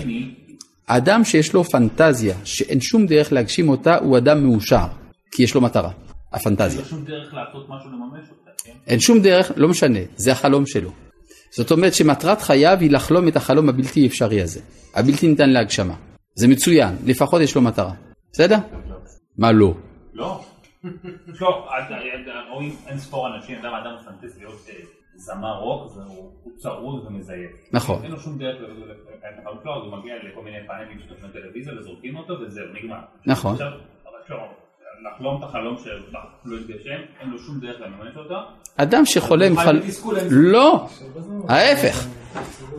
אדם 0.87 1.23
שיש 1.23 1.53
לו 1.53 1.63
פנטזיה 1.63 2.35
שאין 2.43 2.81
שום 2.81 3.05
דרך 3.05 3.33
להגשים 3.33 3.69
אותה 3.69 3.97
הוא 3.97 4.17
אדם 4.17 4.43
מאושר, 4.43 4.85
כי 5.31 5.43
יש 5.43 5.55
לו 5.55 5.61
מטרה, 5.61 5.89
אין 5.89 5.95
הפנטזיה. 6.31 6.81
לו 6.81 6.85
שום 6.85 7.05
דרך 7.05 7.33
לעשות 7.33 7.69
משהו 7.69 7.89
לממש 7.91 8.29
אותה? 8.29 8.40
אין 8.87 8.99
שום 8.99 9.21
דרך, 9.21 9.51
לא 9.55 9.67
משנה, 9.67 9.99
זה 10.15 10.31
החלום 10.31 10.65
שלו. 10.65 10.91
זאת 11.51 11.71
אומרת 11.71 11.93
שמטרת 11.93 12.41
חייו 12.41 12.77
היא 12.79 12.91
לחלום 12.91 13.27
את 13.27 13.35
החלום 13.35 13.69
הבלתי 13.69 14.07
אפשרי 14.07 14.41
הזה, 14.41 14.61
הבלתי 14.95 15.27
ניתן 15.27 15.49
להגשמה. 15.49 15.95
זה 16.35 16.47
מצוין, 16.47 16.95
לפחות 17.05 17.41
יש 17.41 17.55
לו 17.55 17.61
מטרה. 17.61 17.93
בסדר? 18.31 18.57
מה 19.37 19.51
לא? 19.51 19.73
לא. 20.13 20.41
לא, 21.41 21.67
רואים 22.53 22.75
אין 22.87 22.97
ספור 22.97 23.27
אנשים, 23.35 23.59
אדם 23.59 23.73
אדם 23.73 23.95
פנטזיות 24.05 24.69
אה, 24.69 24.75
זמר 25.15 25.59
רוק, 25.59 25.91
הוא 26.07 26.31
הוא 26.43 26.53
צרוד 26.57 27.05
ומזייף. 27.05 27.51
נכון. 27.71 28.03
אין 28.03 28.11
לו 28.11 28.19
שום 28.19 28.37
דרך 28.37 28.55
לקיים 28.61 29.33
את 29.33 29.39
החלום 29.39 29.57
שלו, 29.63 29.73
הוא 29.73 29.97
מגיע 29.97 30.15
לכל 30.23 30.43
מיני 30.43 30.57
פאנלים 30.67 30.99
של 30.99 31.31
טלוויזיה 31.33 31.73
וזורקים 31.79 32.17
אותו 32.17 32.33
וזהו, 32.33 32.65
נגמר. 32.73 32.99
נכון. 33.25 33.53
עכשיו, 33.53 33.67
לחלום 35.01 35.37
את 35.39 35.49
החלום 35.49 35.75
שלא 35.83 36.55
יתגשם, 36.55 37.01
אין 37.21 37.29
לו 37.29 37.39
שום 37.39 37.59
דרך 37.59 37.75
לממש 37.81 38.17
אותו. 38.17 38.35
אדם 38.77 39.05
שחולם 39.05 39.57
חי 39.57 39.65
חל... 39.65 39.79
בתסכול 39.79 40.17
אינסופי. 40.17 40.35
לא, 40.35 40.87
ההפך. 41.49 42.07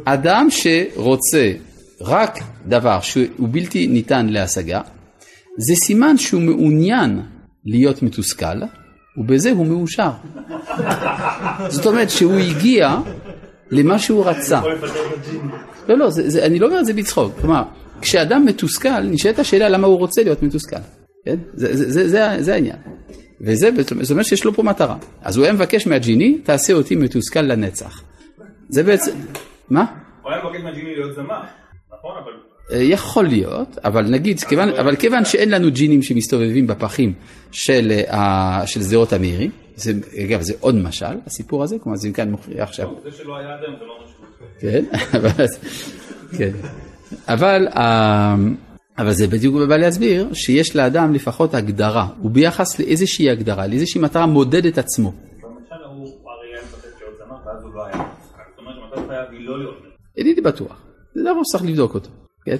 אדם 0.05 0.47
שרוצה 0.51 1.53
רק 2.01 2.39
דבר 2.67 3.01
שהוא 3.01 3.49
בלתי 3.51 3.87
ניתן 3.87 4.27
להשגה, 4.29 4.81
זה 5.57 5.75
סימן 5.75 6.19
שהוא 6.19 6.43
מעוניין 6.43 7.21
להיות 7.65 8.03
מתוסכל, 8.03 8.63
ובזה 9.17 9.51
הוא 9.51 9.67
מאושר. 9.67 10.11
זאת 11.75 11.87
אומרת 11.87 12.11
שהוא 12.11 12.35
הגיע 12.35 12.97
למה 13.71 13.99
שהוא 13.99 14.27
רצה. 14.27 14.61
לא, 15.89 15.99
לא, 15.99 16.11
זה, 16.11 16.31
זה, 16.31 16.47
אני 16.47 16.59
לא 16.59 16.67
אומר 16.67 16.81
את 16.81 16.87
זה 16.87 16.93
בצחוק. 16.93 17.33
כלומר, 17.41 17.63
כשאדם 18.01 18.45
מתוסכל, 18.47 19.01
נשאלת 19.01 19.39
השאלה 19.39 19.69
למה 19.69 19.87
הוא 19.87 19.99
רוצה 19.99 20.23
להיות 20.23 20.43
מתוסכל. 20.43 20.77
כן? 21.25 21.37
זה, 21.55 21.77
זה, 21.77 21.91
זה, 21.91 22.09
זה, 22.09 22.37
זה 22.43 22.55
העניין. 22.55 22.77
וזה 23.41 23.71
זאת 24.01 24.11
אומרת 24.11 24.25
שיש 24.27 24.45
לו 24.45 24.55
פה 24.55 24.63
מטרה. 24.63 24.97
אז 25.23 25.37
הוא 25.37 25.45
היה 25.45 25.53
מבקש 25.53 25.87
מהג'יני, 25.87 26.39
תעשה 26.39 26.73
אותי 26.73 26.97
מתוסכל 26.97 27.41
לנצח. 27.41 28.03
זה 28.69 28.83
בעצם, 28.83 29.13
מה? 29.71 29.85
הוא 30.23 30.33
היה 30.33 30.45
מבקש 30.45 30.61
מהג'יני 30.61 30.95
להיות 30.95 31.15
זמר, 31.15 31.43
נכון? 31.99 32.13
אבל 32.25 32.33
אה, 32.73 32.83
יכול 32.83 33.25
להיות, 33.25 33.79
אבל 33.85 34.11
נגיד, 34.11 34.41
כיוון, 34.41 34.69
אבל 34.69 34.97
כיוון 34.97 35.25
שאין 35.25 35.51
לנו 35.51 35.71
ג'ינים 35.71 36.03
שמסתובבים 36.03 36.67
בפחים 36.67 37.13
של, 37.53 37.93
אה, 38.11 38.63
של 38.67 38.83
שדרות 38.83 39.13
המאירי, 39.13 39.51
זה, 39.77 39.93
אגב 40.25 40.41
זה 40.41 40.55
עוד 40.61 40.75
משל, 40.75 41.17
הסיפור 41.27 41.63
הזה, 41.63 41.77
כלומר 41.79 41.97
זה 41.97 42.11
כאן 42.15 42.31
מוכיח 42.31 42.69
עכשיו, 42.69 42.89
זה 43.05 43.11
שלא 43.13 43.37
היה 43.37 43.49
היום 43.49 43.77
זה 43.79 43.85
לא 43.85 43.95
משהו. 44.05 44.23
כן, 44.61 44.85
אבל, 45.19 45.47
כן, 46.39 46.51
אבל, 47.29 47.69
אה, 47.69 48.35
אבל 48.99 49.13
זה 49.13 49.27
בדיוק 49.27 49.55
בא 49.69 49.77
להסביר 49.77 50.35
שיש 50.35 50.77
לאדם 50.77 51.15
לפחות 51.15 51.55
הגדרה, 51.55 52.07
הוא 52.19 52.31
ביחס 52.31 52.79
לאיזושהי 52.79 53.31
הגדרה, 53.31 53.67
לאיזושהי 53.67 54.01
מטרה 54.01 54.27
מודד 54.27 54.67
את 54.67 54.79
עצמו. 54.79 55.13
הוא 59.31 59.41
לא 59.41 59.65
לא. 59.65 59.73
אינני 60.17 60.41
בטוח, 60.41 60.83
זה 61.15 61.23
דבר 61.23 61.41
שצריך 61.45 61.65
לבדוק 61.65 61.95
אותו, 61.95 62.11
כן? 62.45 62.57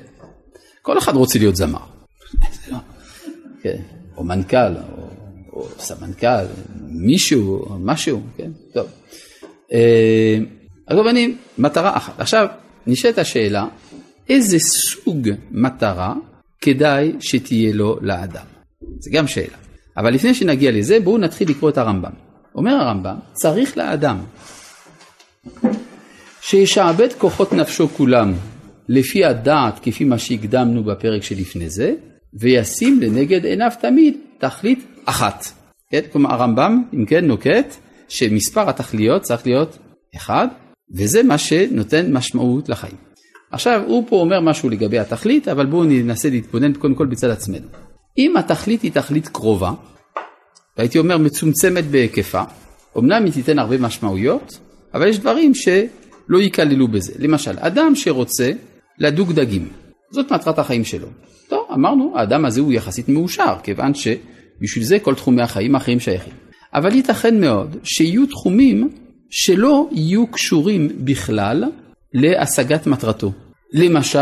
כל 0.83 0.99
אחד 0.99 1.15
רוצה 1.15 1.39
להיות 1.39 1.57
זמר, 1.57 1.81
כן? 3.63 3.77
או 4.17 4.25
מנכ"ל, 4.25 4.57
או, 4.97 5.09
או 5.53 5.69
סמנכ"ל, 5.79 6.45
מישהו, 6.89 7.67
משהו, 7.81 8.23
כן? 8.37 8.51
טוב. 8.73 8.87
על 10.87 10.97
כל 10.97 11.11
פנים, 11.11 11.39
מטרה 11.59 11.97
אחת. 11.97 12.21
עכשיו, 12.21 12.47
נשאלת 12.87 13.19
השאלה, 13.19 13.67
איזה 14.29 14.59
סוג 14.59 15.29
מטרה 15.51 16.15
כדאי 16.61 17.13
שתהיה 17.21 17.73
לו 17.73 17.99
לאדם? 18.03 18.45
זה 19.01 19.11
גם 19.13 19.27
שאלה. 19.27 19.57
אבל 19.97 20.15
לפני 20.15 20.35
שנגיע 20.35 20.71
לזה, 20.71 21.01
בואו 21.01 21.19
נתחיל 21.19 21.51
לקרוא 21.51 21.71
את 21.71 21.79
הרמב"ם. 21.79 22.13
אומר 22.55 22.73
הרמב"ם, 22.73 23.17
צריך 23.33 23.79
לאדם 23.79 24.19
שישעבד 26.43 27.13
כוחות 27.19 27.53
נפשו 27.53 27.89
כולם 27.89 28.33
לפי 28.89 29.25
הדעת 29.25 29.79
כפי 29.83 30.05
מה 30.05 30.19
שהקדמנו 30.19 30.85
בפרק 30.85 31.23
שלפני 31.23 31.71
זה, 31.71 31.95
וישים 32.41 33.01
לנגד 33.01 33.45
עיניו 33.45 33.71
תמיד 33.81 34.17
תכלית 34.39 34.87
אחת. 35.05 35.45
כן? 35.91 36.01
כלומר 36.13 36.33
הרמב"ם, 36.33 36.83
אם 36.95 37.05
כן, 37.05 37.25
נוקט 37.25 37.77
שמספר 38.09 38.69
התכליות 38.69 39.23
צריך 39.23 39.47
להיות 39.47 39.79
אחד, 40.17 40.49
וזה 40.95 41.23
מה 41.23 41.39
שנותן 41.39 42.13
משמעות 42.13 42.69
לחיים. 42.69 43.12
עכשיו, 43.53 43.83
הוא 43.87 44.05
פה 44.09 44.17
אומר 44.17 44.41
משהו 44.41 44.71
לגבי 44.71 44.99
התכלית, 44.99 45.49
אבל 45.49 45.67
בואו 45.67 45.85
ננסה 45.85 46.31
להתבונן 46.31 46.73
קודם 46.73 46.95
כל 46.95 47.07
בצד 47.07 47.31
עצמנו. 47.31 47.67
אם 48.19 48.37
התכלית 48.37 48.83
היא 48.83 48.93
תכלית 48.93 49.29
קרובה, 49.29 49.73
והייתי 50.77 50.99
אומר 50.99 51.19
מצומצמת 51.19 51.85
בהיקפה, 51.85 52.43
אמנם 52.99 53.25
היא 53.25 53.33
תיתן 53.33 53.59
הרבה 53.59 53.79
משמעויות, 53.79 54.59
אבל 54.95 55.09
יש 55.09 55.19
דברים 55.19 55.55
שלא 55.55 56.39
ייכללו 56.39 56.89
בזה. 56.89 57.13
למשל, 57.19 57.55
אדם 57.59 57.95
שרוצה 57.95 58.51
לדוג 58.99 59.33
דגים, 59.33 59.69
זאת 60.11 60.33
מטרת 60.33 60.59
החיים 60.59 60.85
שלו. 60.85 61.09
טוב, 61.49 61.67
אמרנו, 61.73 62.13
האדם 62.17 62.45
הזה 62.45 62.61
הוא 62.61 62.73
יחסית 62.73 63.09
מאושר, 63.09 63.55
כיוון 63.63 63.93
שבשביל 63.95 64.85
זה 64.85 64.99
כל 64.99 65.15
תחומי 65.15 65.43
החיים 65.43 65.75
האחרים 65.75 66.01
שייכים. 66.01 66.33
אבל 66.75 66.95
ייתכן 66.95 67.41
מאוד 67.41 67.77
שיהיו 67.85 68.27
תחומים 68.27 68.91
שלא 69.31 69.89
יהיו 69.93 70.27
קשורים 70.27 70.89
בכלל 71.05 71.65
להשגת 72.15 72.87
מטרתו. 72.87 73.33
למשל, 73.73 74.19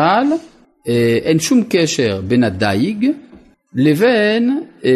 אה, 0.88 1.18
אין 1.22 1.38
שום 1.38 1.62
קשר 1.68 2.20
בין 2.28 2.44
הדייג 2.44 3.06
לבין 3.74 4.60
אה, 4.84 4.90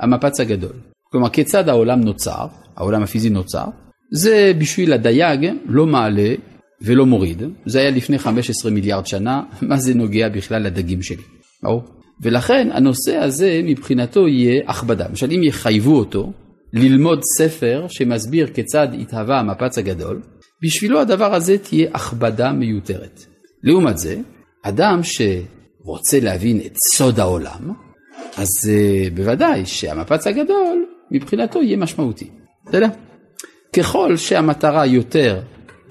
המפץ 0.00 0.40
הגדול. 0.40 0.72
כלומר, 1.10 1.28
כיצד 1.28 1.68
העולם 1.68 2.00
נוצר, 2.00 2.46
העולם 2.76 3.02
הפיזי 3.02 3.30
נוצר, 3.30 3.64
זה 4.12 4.52
בשביל 4.58 4.92
הדייג 4.92 5.50
לא 5.66 5.86
מעלה 5.86 6.34
ולא 6.82 7.06
מוריד. 7.06 7.42
זה 7.66 7.80
היה 7.80 7.90
לפני 7.90 8.18
15 8.18 8.70
מיליארד 8.70 9.06
שנה, 9.06 9.42
מה 9.62 9.76
זה 9.76 9.94
נוגע 9.94 10.28
בכלל 10.28 10.62
לדגים 10.62 11.02
שלי? 11.02 11.22
ברור. 11.62 11.82
ולכן 12.22 12.68
הנושא 12.72 13.16
הזה 13.16 13.60
מבחינתו 13.64 14.28
יהיה 14.28 14.62
הכבדה. 14.66 15.08
למשל, 15.08 15.30
אם 15.30 15.42
יחייבו 15.42 15.98
אותו 15.98 16.32
ללמוד 16.72 17.20
ספר 17.38 17.86
שמסביר 17.88 18.46
כיצד 18.46 18.88
התהווה 19.00 19.40
המפץ 19.40 19.78
הגדול, 19.78 20.20
בשבילו 20.62 21.00
הדבר 21.00 21.34
הזה 21.34 21.58
תהיה 21.58 21.90
הכבדה 21.94 22.52
מיותרת. 22.52 23.33
לעומת 23.64 23.98
זה, 23.98 24.16
אדם 24.62 25.00
שרוצה 25.02 26.20
להבין 26.20 26.60
את 26.66 26.72
סוד 26.94 27.20
העולם, 27.20 27.72
אז 28.36 28.48
uh, 28.64 29.14
בוודאי 29.14 29.66
שהמפץ 29.66 30.26
הגדול 30.26 30.86
מבחינתו 31.10 31.62
יהיה 31.62 31.76
משמעותי. 31.76 32.30
בסדר? 32.66 32.86
ככל 33.76 34.16
שהמטרה 34.16 34.86
יותר 34.86 35.40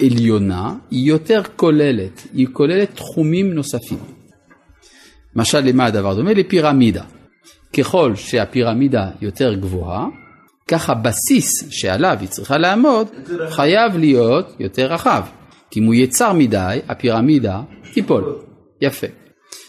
עליונה, 0.02 0.76
היא 0.92 1.10
יותר 1.10 1.42
כוללת, 1.56 2.28
היא 2.34 2.48
כוללת 2.54 2.96
תחומים 2.96 3.54
נוספים. 3.54 4.00
משל 5.36 5.60
למה 5.60 5.86
הדבר 5.86 6.16
דומה? 6.16 6.34
לפירמידה. 6.34 7.04
ככל 7.78 8.16
שהפירמידה 8.16 9.10
יותר 9.22 9.54
גבוהה, 9.54 10.08
כך 10.68 10.90
הבסיס 10.90 11.50
שעליו 11.70 12.18
היא 12.20 12.30
צריכה 12.30 12.58
לעמוד 12.58 13.08
חייב 13.50 13.98
להיות 13.98 14.56
יותר 14.60 14.94
רחב. 14.94 15.24
כי 15.74 15.80
אם 15.80 15.86
הוא 15.86 15.94
יהיה 15.94 16.08
צר 16.08 16.34
מדי, 16.34 16.80
הפירמידה 16.88 17.62
תיפול. 17.94 18.36
יפה. 18.82 19.08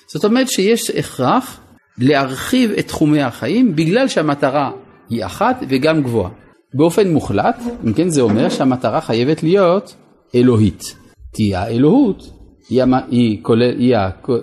זאת 0.07 0.25
אומרת 0.25 0.49
שיש 0.49 0.91
הכרח 0.91 1.61
להרחיב 1.99 2.71
את 2.71 2.89
תחומי 2.89 3.23
החיים 3.23 3.77
בגלל 3.77 4.09
שהמטרה 4.09 4.71
היא 5.11 5.25
אחת 5.25 5.63
וגם 5.69 6.03
גבוהה. 6.03 6.31
באופן 6.75 7.13
מוחלט, 7.13 7.63
אם 7.87 7.93
כן 7.93 8.09
זה 8.09 8.21
אומר 8.21 8.49
שהמטרה 8.49 9.01
חייבת 9.01 9.43
להיות 9.43 9.97
אלוהית. 10.35 10.97
כי 11.35 11.55
האלוהות 11.55 12.31
היא, 12.69 12.83
המ... 12.83 12.95
היא, 12.95 13.39
כולל, 13.43 13.79
היא 13.79 13.97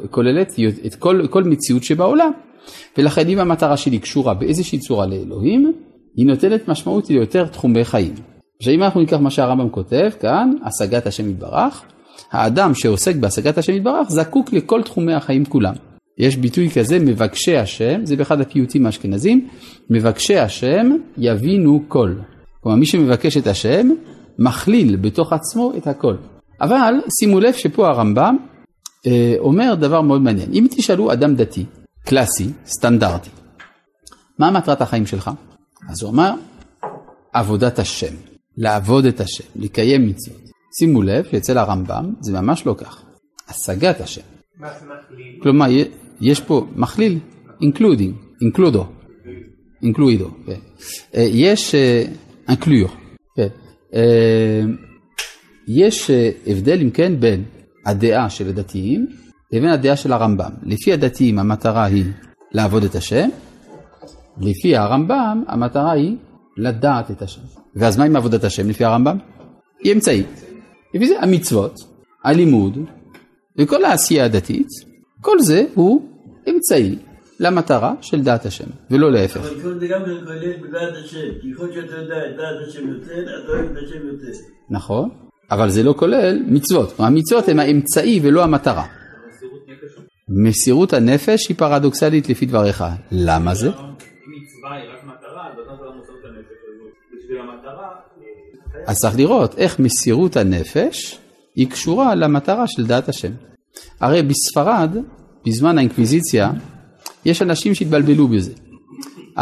כוללת 0.10 0.54
את 0.86 0.96
כל, 0.96 1.28
כל 1.30 1.44
מציאות 1.44 1.84
שבעולם. 1.84 2.32
ולכן 2.98 3.28
אם 3.28 3.40
המטרה 3.40 3.78
שלי 3.78 4.00
קשורה 4.00 4.34
באיזושהי 4.34 4.80
צורה 4.80 5.06
לאלוהים, 5.06 5.74
היא 6.16 6.26
נותנת 6.26 6.68
משמעות 6.68 7.10
ליותר 7.10 7.46
תחומי 7.46 7.86
חיים. 7.86 8.14
עכשיו 8.62 8.74
אם 8.74 8.84
אנחנו 8.84 9.00
ניקח 9.00 9.18
מה 9.18 9.30
שהרמב"ם 9.30 9.70
כותב 9.70 10.10
כאן, 10.20 10.54
השגת 10.64 11.08
השם 11.08 11.30
יתברך, 11.30 11.84
האדם 12.32 12.74
שעוסק 12.74 13.16
בהשגת 13.16 13.58
השם 13.58 13.74
יתברך 13.74 14.10
זקוק 14.10 14.54
לכל 14.54 14.84
תחומי 14.84 15.14
החיים 15.14 15.46
כולם. 15.46 15.74
יש 16.18 16.38
ביטוי 16.38 16.70
כזה, 16.70 17.00
מבקשי 17.00 17.58
השם, 17.58 18.06
זה 18.06 18.16
באחד 18.16 18.42
הפיוטים 18.42 18.86
האשכנזים, 18.86 19.48
מבקשי 19.90 20.38
השם 20.38 20.92
יבינו 21.18 21.84
כל. 21.88 22.14
כלומר 22.64 22.78
מי 22.78 22.86
שמבקש 22.86 23.38
את 23.38 23.48
השם, 23.48 23.90
מכליל 24.40 24.96
בתוך 24.96 25.34
עצמו 25.34 25.74
את 25.78 25.88
הכל. 25.88 26.16
אבל 26.62 26.94
שימו 27.20 27.40
לב 27.40 27.54
שפה 27.54 27.88
הרמב"ם 27.88 28.38
אה, 29.08 29.36
אומר 29.40 29.76
דבר 29.76 30.02
מאוד 30.02 30.22
מעניין. 30.22 30.50
אם 30.54 30.68
תשאלו 30.70 31.14
אדם 31.14 31.36
דתי, 31.36 31.66
קלאסי, 32.06 32.50
סטנדרטי, 32.66 33.30
מה 34.40 34.52
מטרת 34.52 34.82
החיים 34.82 35.06
שלך? 35.06 35.32
אז 35.90 36.04
הוא 36.04 36.12
אמר, 36.12 36.34
עבודת 37.34 37.80
השם, 37.80 38.31
לעבוד 38.58 39.06
את 39.06 39.20
השם, 39.20 39.44
לקיים 39.56 40.08
מצוות. 40.08 40.42
שימו 40.80 41.02
לב 41.02 41.26
שאצל 41.32 41.58
הרמב"ם 41.58 42.14
זה 42.22 42.42
ממש 42.42 42.66
לא 42.66 42.76
כך. 42.78 43.04
השגת 43.48 44.02
השם. 44.02 44.22
מה 44.60 44.68
זה 44.80 44.86
מכליל? 44.86 45.40
כלומר, 45.42 45.66
יש 46.22 46.40
פה 46.42 46.66
מכליל, 46.76 47.20
incluido, 49.84 50.46
כן. 50.46 50.60
אה, 51.16 51.28
יש 51.32 51.76
inclure, 52.50 52.92
כן. 53.36 53.48
אה, 53.94 54.62
יש 55.68 56.10
אה, 56.12 56.30
הבדל 56.48 56.82
אם 56.82 56.90
כן 56.90 57.20
בין 57.20 57.44
הדעה 57.86 58.30
של 58.30 58.50
הדתיים 58.50 59.08
לבין 59.52 59.70
הדעה 59.70 59.96
של 59.96 60.14
הרמב"ם. 60.14 60.52
לפי 60.64 60.94
הדתיים 60.94 61.40
המטרה 61.40 61.86
היא 61.86 62.06
לעבוד 62.52 62.84
את 62.84 62.96
השם, 62.96 63.30
לפי 64.38 64.76
הרמב"ם 64.76 65.44
המטרה 65.48 65.92
היא 65.92 66.16
לדעת 66.58 67.12
את 67.12 67.22
השם. 67.22 67.61
ואז 67.76 67.98
מה 67.98 68.04
עם 68.06 68.16
עבודת 68.16 68.44
השם 68.44 68.70
לפי 68.70 68.86
הרמב"ם? 68.86 69.18
היא 69.80 69.94
אמצעי. 69.94 70.24
לפי 70.94 71.08
זה 71.08 71.20
המצוות, 71.22 71.76
הלימוד 72.24 72.78
וכל 73.58 73.86
העשייה 73.86 74.26
הדתית, 74.26 74.68
כל 75.22 75.40
זה 75.40 75.66
הוא 75.74 76.10
אמצעי 76.50 76.96
למטרה 77.40 77.94
של 78.02 78.22
דעת 78.22 78.46
השם, 78.46 78.66
ולא 78.92 79.12
להפך. 79.12 79.38
אבל 79.38 79.62
כל 79.62 79.80
זה 79.80 79.88
גם 79.88 80.02
כולל 80.04 80.54
בדעת 80.68 80.94
השם. 81.06 81.28
ככל 81.56 81.72
שאתה 81.74 81.96
יודע 81.96 82.16
את 82.16 82.38
דעת 82.38 82.68
השם 82.68 82.88
יותר, 82.88 83.24
אתה 83.24 83.52
אוהב 83.52 83.66
את 83.72 83.78
השם 83.84 84.08
יותר. 84.08 84.38
נכון, 84.70 85.10
אבל 85.52 85.70
זה 85.70 85.84
לא 85.84 85.94
כולל 85.98 86.44
מצוות. 86.48 86.94
המצוות 87.00 87.48
הן 87.48 87.60
האמצעי 87.60 88.20
ולא 88.24 88.44
המטרה. 88.44 88.86
מסירות 90.30 90.94
הנפש 90.94 91.50
היא 91.50 91.58
פרדוקסלית 91.58 92.30
לפי 92.30 92.46
דבריך. 92.46 92.84
למה 93.12 93.56
זה? 93.56 93.68
אם 93.68 93.74
מצווה 93.74 94.76
היא 94.76 94.90
רק 94.94 95.01
אז 98.88 98.98
צריך 98.98 99.16
לראות 99.18 99.58
איך 99.58 99.80
מסירות 99.80 100.38
הנפש 100.38 101.18
היא 101.56 101.68
קשורה 101.68 102.16
למטרה 102.16 102.68
של 102.68 102.86
דעת 102.86 103.10
השם. 103.10 103.32
הרי 104.00 104.22
בספרד, 104.22 104.98
בזמן 105.46 105.78
האינקוויזיציה, 105.78 106.52
יש 107.26 107.42
אנשים 107.42 107.76
שהתבלבלו 107.76 108.28
בזה. 108.28 108.52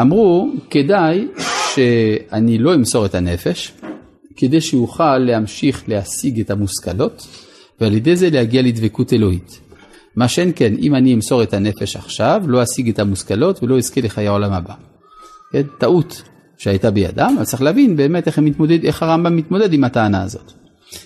אמרו, 0.01 0.50
כדאי 0.69 1.27
שאני 1.75 2.57
לא 2.57 2.75
אמסור 2.75 3.05
את 3.05 3.15
הנפש, 3.15 3.74
כדי 4.36 4.62
שאוכל 4.62 5.17
להמשיך 5.17 5.83
להשיג 5.88 6.39
את 6.39 6.51
המושכלות, 6.51 7.27
ועל 7.81 7.93
ידי 7.93 8.15
זה 8.15 8.29
להגיע 8.29 8.62
לדבקות 8.62 9.13
אלוהית. 9.13 9.59
מה 10.15 10.27
שאין 10.27 10.51
כן, 10.55 10.74
אם 10.79 10.95
אני 10.95 11.13
אמסור 11.13 11.43
את 11.43 11.53
הנפש 11.53 11.95
עכשיו, 11.95 12.43
לא 12.48 12.63
אשיג 12.63 12.89
את 12.89 13.00
המושכלות 13.00 13.63
ולא 13.63 13.77
אזכה 13.77 14.01
לחיי 14.01 14.27
העולם 14.27 14.53
הבא. 14.53 14.74
כן? 15.51 15.62
טעות 15.77 16.21
שהייתה 16.60 16.92
בידם, 16.92 17.34
אבל 17.38 17.46
צריך 17.46 17.62
להבין 17.62 17.96
באמת 17.96 18.28
איך, 18.28 18.39
מתמודד, 18.39 18.84
איך 18.86 19.04
הרמב"ם 19.04 19.36
מתמודד 19.36 19.74
עם 19.74 19.84
הטענה 19.84 20.24
הזאת. 20.24 20.51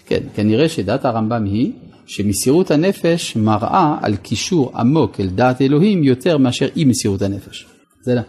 כן, 0.06 0.20
כנראה 0.36 0.70
שדעת 0.70 1.06
הרמב"ם 1.06 1.46
היא 1.46 1.72
שמסירות 2.06 2.72
הנפש 2.72 3.36
מראה 3.36 3.98
על 4.02 4.16
קישור 4.16 4.72
עמוק 4.76 5.20
אל 5.20 5.30
דעת 5.30 5.62
אלוהים 5.62 6.04
יותר 6.04 6.38
מאשר 6.38 6.68
אי 6.76 6.86
מסירות 6.86 7.22
הנפש. 7.22 7.68
זה 8.02 8.16
לא. 8.16 8.22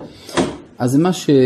אז 0.79 0.97
מה 0.97 1.13
ש... 1.13 1.31
אה, 1.31 1.37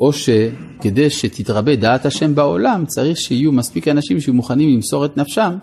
או 0.00 0.12
שכדי 0.12 1.10
שתתרבה 1.10 1.76
דעת 1.76 2.06
השם 2.06 2.34
בעולם, 2.34 2.84
צריך 2.86 3.18
שיהיו 3.18 3.52
מספיק 3.52 3.88
אנשים 3.88 4.20
שיהיו 4.20 4.34
מוכנים 4.34 4.74
למסור 4.74 5.04
את 5.04 5.16
נפשם, 5.16 5.56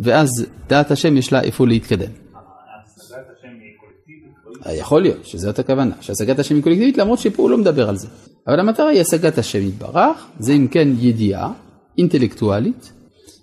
ואז 0.00 0.30
דעת 0.68 0.90
השם 0.90 1.16
יש 1.16 1.32
לה 1.32 1.42
איפה 1.42 1.66
להתקדם. 1.66 2.00
השגת 2.00 3.26
השם 3.38 3.48
היא 3.48 3.72
קולקטיבית, 3.80 4.32
לא 4.46 4.51
יכול 4.70 5.02
להיות 5.02 5.26
שזאת 5.26 5.58
הכוונה, 5.58 5.94
שהשגת 6.00 6.38
השם 6.38 6.54
היא 6.54 6.62
קולקטיבית, 6.62 6.98
למרות 6.98 7.18
שפה 7.18 7.42
הוא 7.42 7.50
לא 7.50 7.58
מדבר 7.58 7.88
על 7.88 7.96
זה. 7.96 8.08
אבל 8.48 8.60
המטרה 8.60 8.88
היא 8.88 9.00
השגת 9.00 9.38
השם 9.38 9.68
יתברך, 9.68 10.26
זה 10.38 10.52
אם 10.52 10.66
כן 10.70 10.88
ידיעה 10.98 11.52
אינטלקטואלית, 11.98 12.92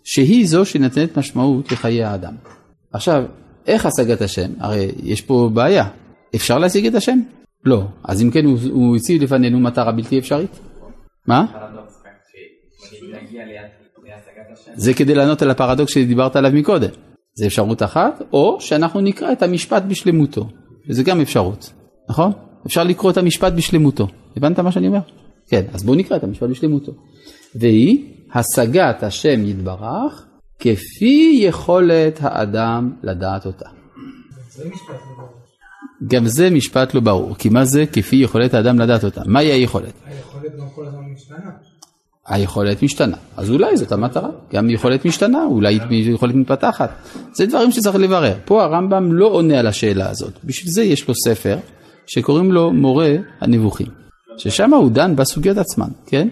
שהיא 0.04 0.48
זו 0.48 0.66
שנותנת 0.66 1.18
משמעות 1.18 1.72
לחיי 1.72 2.04
האדם. 2.04 2.34
עכשיו, 2.94 3.24
איך 3.68 3.86
השגת 3.86 4.22
השם? 4.22 4.52
הרי 4.60 4.92
יש 5.04 5.22
פה 5.22 5.50
בעיה. 5.54 5.86
אפשר 6.36 6.58
להשיג 6.58 6.88
את 6.88 6.96
השם? 6.96 7.20
לא. 7.66 7.84
אז 8.04 8.22
אם 8.22 8.32
כן, 8.32 8.46
הוא, 8.46 8.58
הוא 8.72 8.96
הציב 8.96 9.24
לפנינו 9.24 9.60
מטרה 9.60 9.92
בלתי 9.92 10.20
אפשרית. 10.20 10.60
מה? 11.28 11.46
זה 14.76 14.94
כדי 14.94 15.16
לענות 15.16 15.42
על 15.42 15.50
הפרדוקס 15.50 15.94
שדיברת 15.94 16.36
עליו 16.36 16.52
מקודם. 16.54 16.90
זה 17.34 17.48
אפשרות 17.48 17.84
אחת, 17.84 18.22
או 18.34 18.58
שאנחנו 18.62 19.02
נקרא 19.02 19.32
את 19.32 19.44
המשפט 19.44 19.84
בשלמותו. 19.84 20.50
וזה 20.90 21.04
גם 21.04 21.22
אפשרות, 21.22 21.74
נכון? 22.10 22.32
אפשר 22.66 22.84
לקרוא 22.84 23.12
את 23.12 23.18
המשפט 23.18 23.54
בשלמותו. 23.54 24.08
הבנת 24.38 24.60
מה 24.60 24.72
שאני 24.72 24.88
אומר? 24.88 25.00
כן, 25.48 25.66
אז 25.74 25.84
בואו 25.84 25.98
נקרא 25.98 26.18
את 26.18 26.24
המשפט 26.24 26.50
בשלמותו. 26.50 26.92
והיא 27.56 28.14
השגת 28.34 29.04
השם 29.04 29.46
יתברך 29.46 30.26
כפי 30.60 31.40
יכולת 31.42 32.20
האדם 32.22 32.94
לדעת 33.04 33.46
אותה. 33.46 33.70
גם 36.08 36.28
זה 36.28 36.50
משפט 36.50 36.94
לא 36.94 37.02
ברור, 37.02 37.36
כי 37.36 37.50
מה 37.50 37.66
זה 37.66 37.86
כפי 37.94 38.16
יכולת 38.16 38.54
האדם 38.54 38.80
לדעת 38.80 39.04
אותה? 39.04 39.22
מהי 39.26 39.52
היכולת? 39.52 39.94
היכולת 40.06 40.56
גם 40.60 40.70
כל 40.76 40.86
הזמן 40.86 41.02
משתנה. 41.14 41.52
היכולת 42.30 42.84
משתנה. 42.84 43.18
אז 43.38 43.52
אולי 43.52 43.78
זאת 43.78 43.92
המטרה, 43.92 44.30
גם 44.54 44.70
יכולת 44.70 45.06
משתנה, 45.06 45.44
אולי 45.44 45.80
יכולת 45.92 46.36
מתפתחת. 46.36 46.90
זה 47.34 47.46
דברים 47.46 47.72
שצריך 47.72 47.96
לברר. 47.96 48.34
פה 48.46 48.64
הרמב"ם 48.64 49.14
לא 49.14 49.26
עונה 49.26 49.60
על 49.60 49.68
השאלה 49.68 50.10
הזאת. 50.10 50.34
בשביל 50.44 50.72
זה 50.72 50.84
יש 50.84 51.08
לו 51.08 51.14
ספר 51.16 51.58
שקוראים 52.08 52.52
לו 52.52 52.72
מורה 52.72 53.12
הנבוכים. 53.42 53.88
ששם 54.38 54.74
הוא 54.74 54.92
דן 54.92 55.16
בסוגיות 55.16 55.58
עצמן, 55.58 55.90
כן? 56.06 56.28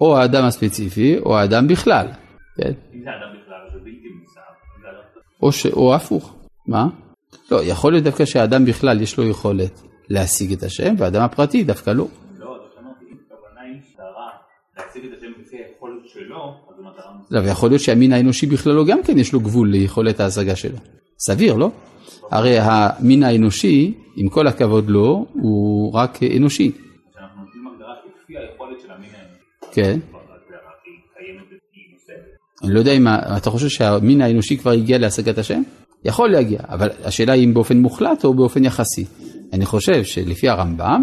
או 0.00 0.18
האדם. 0.18 0.44
הספציפי 0.44 1.18
או 1.18 1.38
האדם 1.38 1.68
בכלל, 1.68 2.06
כן? 2.56 2.72
או, 5.42 5.52
ש... 5.52 5.66
או 5.66 5.94
הפוך. 5.94 6.34
מה? 6.66 6.86
לא, 7.50 7.64
יכול 7.64 7.92
להיות 7.92 8.04
דווקא 8.04 8.24
שהאדם 8.24 8.64
בכלל 8.64 9.00
יש 9.00 9.18
לו 9.18 9.24
יכולת 9.24 9.82
להשיג 10.08 10.52
את 10.52 10.62
השם, 10.62 10.94
והאדם 10.98 11.22
הפרטי 11.22 11.64
דווקא 11.64 11.90
לא. 11.90 11.96
לא, 11.96 12.06
זה 12.06 12.74
שאמרתי, 12.74 13.04
אם 13.10 13.16
הכוונה 13.26 13.60
היא 13.60 13.80
מטרה 14.78 14.86
להשיג 14.86 15.12
את 15.12 15.18
השם 15.18 15.32
לפי 15.40 15.56
היכולת 15.56 16.08
שלו, 16.08 16.54
אז 16.70 16.76
זו 16.76 16.82
מטרה 16.82 17.12
מוסרית. 17.12 17.30
לא, 17.30 17.40
ויכול 17.40 17.70
להיות 17.70 17.82
שהמין 17.82 18.12
האנושי 18.12 18.46
בכללו 18.46 18.84
גם 18.84 19.02
כן 19.02 19.18
יש 19.18 19.32
לו 19.32 19.40
גבול 19.40 19.68
ליכולת 19.70 20.20
ההשגה 20.20 20.56
שלו. 20.56 20.78
סביר, 21.18 21.54
לא? 21.54 21.70
הרי 22.30 22.58
המין 22.58 23.22
האנושי, 23.22 23.94
עם 24.16 24.28
כל 24.28 24.46
הכבוד 24.46 24.90
לו, 24.90 25.26
הוא 25.32 25.92
רק 25.94 26.18
אנושי. 26.36 26.70
כשאנחנו 26.70 27.42
נותנים 27.44 27.66
הגדרה 27.66 27.94
כפי 28.24 28.38
היכולת 28.38 28.80
של 28.80 28.90
המין 28.90 29.10
האנושי, 29.14 29.74
כן. 29.74 29.98
אני 32.64 32.74
לא 32.74 32.78
יודע 32.78 32.92
אם 32.92 33.08
אתה 33.36 33.50
חושב 33.50 33.68
שהמין 33.68 34.20
האנושי 34.20 34.56
כבר 34.56 34.70
הגיע 34.70 34.98
להשגת 34.98 35.38
השם? 35.38 35.62
יכול 36.04 36.30
להגיע, 36.30 36.58
אבל 36.68 36.88
השאלה 37.04 37.32
היא 37.32 37.44
אם 37.44 37.54
באופן 37.54 37.76
מוחלט 37.76 38.24
או 38.24 38.34
באופן 38.34 38.64
יחסי. 38.64 39.04
אני 39.52 39.66
חושב 39.66 40.04
שלפי 40.04 40.48
הרמב"ם, 40.48 41.02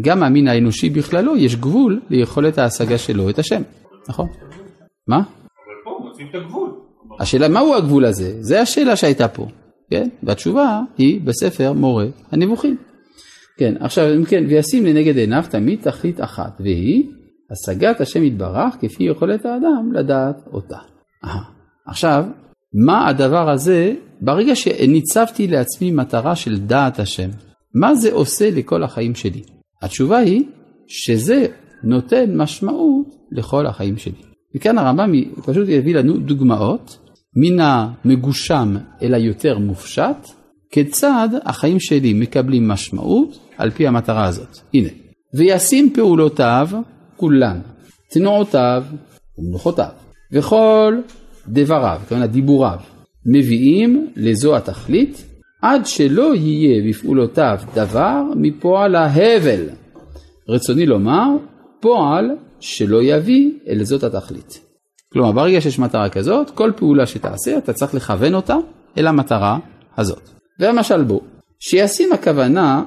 גם 0.00 0.22
המין 0.22 0.48
האנושי 0.48 0.90
בכללו 0.90 1.36
יש 1.36 1.56
גבול 1.56 2.00
ליכולת 2.10 2.58
ההשגה 2.58 2.98
שלו 2.98 3.30
את 3.30 3.38
השם, 3.38 3.62
נכון? 4.08 4.28
מה? 5.08 5.16
אבל 5.16 5.24
פה 5.84 6.04
מוצאים 6.04 6.26
את 6.30 6.34
הגבול. 6.34 6.70
השאלה 7.20 7.48
מהו 7.48 7.74
הגבול 7.74 8.04
הזה? 8.04 8.42
זה 8.42 8.60
השאלה 8.60 8.96
שהייתה 8.96 9.28
פה, 9.28 9.46
כן? 9.90 10.08
והתשובה 10.22 10.80
היא 10.98 11.20
בספר 11.20 11.72
מורה 11.72 12.06
הנבוכים. 12.32 12.76
כן, 13.58 13.74
עכשיו 13.80 14.14
אם 14.16 14.24
כן, 14.24 14.44
וישים 14.48 14.86
לנגד 14.86 15.16
עיניו 15.16 15.44
תמיד 15.50 15.80
תכלית 15.82 16.20
אחת, 16.20 16.60
והיא 16.60 17.04
השגת 17.50 18.00
השם 18.00 18.22
יתברך 18.22 18.74
כפי 18.80 19.04
יכולת 19.04 19.46
האדם 19.46 19.92
לדעת 19.92 20.36
אותה. 20.52 20.78
אהה. 21.24 21.42
עכשיו, 21.86 22.24
מה 22.86 23.08
הדבר 23.08 23.50
הזה, 23.50 23.94
ברגע 24.20 24.54
שניצבתי 24.56 25.48
לעצמי 25.48 25.90
מטרה 25.90 26.36
של 26.36 26.58
דעת 26.58 26.98
השם, 26.98 27.30
מה 27.74 27.94
זה 27.94 28.12
עושה 28.12 28.50
לכל 28.50 28.82
החיים 28.82 29.14
שלי? 29.14 29.42
התשובה 29.82 30.18
היא 30.18 30.44
שזה 30.86 31.46
נותן 31.84 32.36
משמעות 32.36 33.06
לכל 33.32 33.66
החיים 33.66 33.96
שלי. 33.96 34.22
וכאן 34.56 34.78
הרמב"ם 34.78 35.12
פשוט 35.44 35.68
יביא 35.68 35.94
לנו 35.94 36.18
דוגמאות 36.18 36.98
מן 37.36 37.60
המגושם 37.60 38.76
אל 39.02 39.14
היותר 39.14 39.58
מופשט, 39.58 40.28
כיצד 40.70 41.28
החיים 41.44 41.80
שלי 41.80 42.12
מקבלים 42.12 42.68
משמעות 42.68 43.38
על 43.56 43.70
פי 43.70 43.86
המטרה 43.86 44.26
הזאת. 44.26 44.58
הנה, 44.74 44.88
וישים 45.34 45.92
פעולותיו 45.94 46.68
כולן, 47.16 47.60
תנועותיו 48.10 48.84
ומנוחותיו, 49.38 49.88
וכל 50.32 50.94
דבריו, 51.48 52.00
כלומר 52.08 52.26
דיבוריו, 52.26 52.78
מביאים 53.26 54.12
לזו 54.16 54.56
התכלית, 54.56 55.24
עד 55.62 55.86
שלא 55.86 56.34
יהיה 56.34 56.88
בפעולותיו 56.88 57.58
דבר 57.74 58.22
מפועל 58.36 58.94
ההבל. 58.94 59.68
רצוני 60.48 60.86
לומר, 60.86 61.28
פועל 61.80 62.30
שלא 62.60 63.02
יביא 63.02 63.50
אל 63.68 63.84
זאת 63.84 64.02
התכלית. 64.04 64.60
כלומר, 65.12 65.32
ברגע 65.32 65.60
שיש 65.60 65.78
מטרה 65.78 66.08
כזאת, 66.08 66.50
כל 66.50 66.72
פעולה 66.76 67.06
שתעשה, 67.06 67.58
אתה 67.58 67.72
צריך 67.72 67.94
לכוון 67.94 68.34
אותה 68.34 68.56
אל 68.98 69.06
המטרה 69.06 69.58
הזאת. 69.98 70.28
והמשל 70.60 71.04
בו, 71.04 71.20
שישים 71.60 72.12
הכוונה 72.12 72.84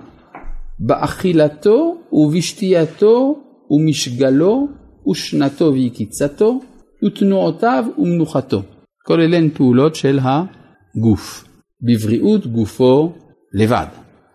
באכילתו 0.79 1.97
ובשתייתו 2.11 3.39
ומשגלו 3.69 4.67
ושנתו 5.09 5.73
ויקיצתו 5.73 6.59
ותנועותיו 7.05 7.85
ומנוחתו. 7.97 8.61
כל 9.05 9.21
אלה 9.21 9.37
הן 9.37 9.49
פעולות 9.49 9.95
של 9.95 10.19
הגוף, 10.23 11.45
בבריאות 11.81 12.47
גופו 12.47 13.13
לבד. 13.53 13.85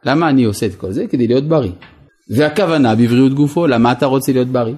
למה 0.04 0.28
אני 0.28 0.44
עושה 0.44 0.66
את 0.66 0.74
כל 0.74 0.92
זה? 0.92 1.06
כדי 1.06 1.26
להיות 1.26 1.44
בריא. 1.44 1.72
והכוונה 2.30 2.94
בבריאות 2.94 3.34
גופו, 3.34 3.66
למה 3.66 3.92
אתה 3.92 4.06
רוצה 4.06 4.32
להיות 4.32 4.48
בריא? 4.48 4.74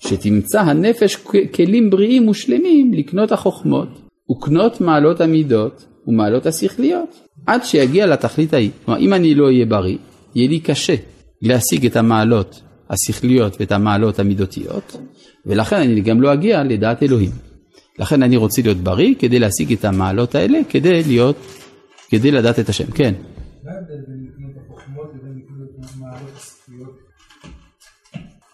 שתמצא 0.00 0.60
הנפש 0.60 1.16
כלים 1.54 1.90
בריאים 1.90 2.28
ושלמים 2.28 2.94
לקנות 2.94 3.32
החוכמות 3.32 3.88
וקנות 4.30 4.80
מעלות 4.80 5.20
המידות 5.20 5.86
ומעלות 6.06 6.46
השכליות 6.46 7.20
עד 7.46 7.64
שיגיע 7.64 8.06
לתכלית 8.06 8.54
ההיא. 8.54 8.70
כלומר 8.84 9.00
אם 9.00 9.14
אני 9.14 9.34
לא 9.34 9.46
אהיה 9.46 9.66
בריא, 9.66 9.96
יהיה 10.34 10.48
לי 10.48 10.60
קשה 10.60 10.94
להשיג 11.42 11.86
את 11.86 11.96
המעלות 11.96 12.60
השכליות 12.90 13.56
ואת 13.60 13.72
המעלות 13.72 14.18
המידותיות, 14.18 14.96
ולכן 15.46 15.76
אני 15.76 16.00
גם 16.00 16.22
לא 16.22 16.32
אגיע 16.32 16.64
לדעת 16.64 17.02
אלוהים. 17.02 17.45
לכן 17.98 18.22
אני 18.22 18.36
רוצה 18.36 18.62
להיות 18.62 18.76
בריא 18.76 19.14
כדי 19.18 19.38
להשיג 19.38 19.72
את 19.72 19.84
המעלות 19.84 20.34
האלה, 20.34 20.58
כדי 20.68 21.02
להיות, 21.02 21.36
כדי 22.08 22.30
לדעת 22.30 22.58
את 22.58 22.68
השם. 22.68 22.90
כן. 22.90 23.14
מה 23.64 23.72
ההבדל 23.72 23.94
בין 24.06 24.26
לקנות 24.28 24.56
החוכמות 24.64 25.12
לבין 25.14 25.42
לקנות 25.42 25.96
מעלות 26.00 26.36
השכליות? 26.36 26.98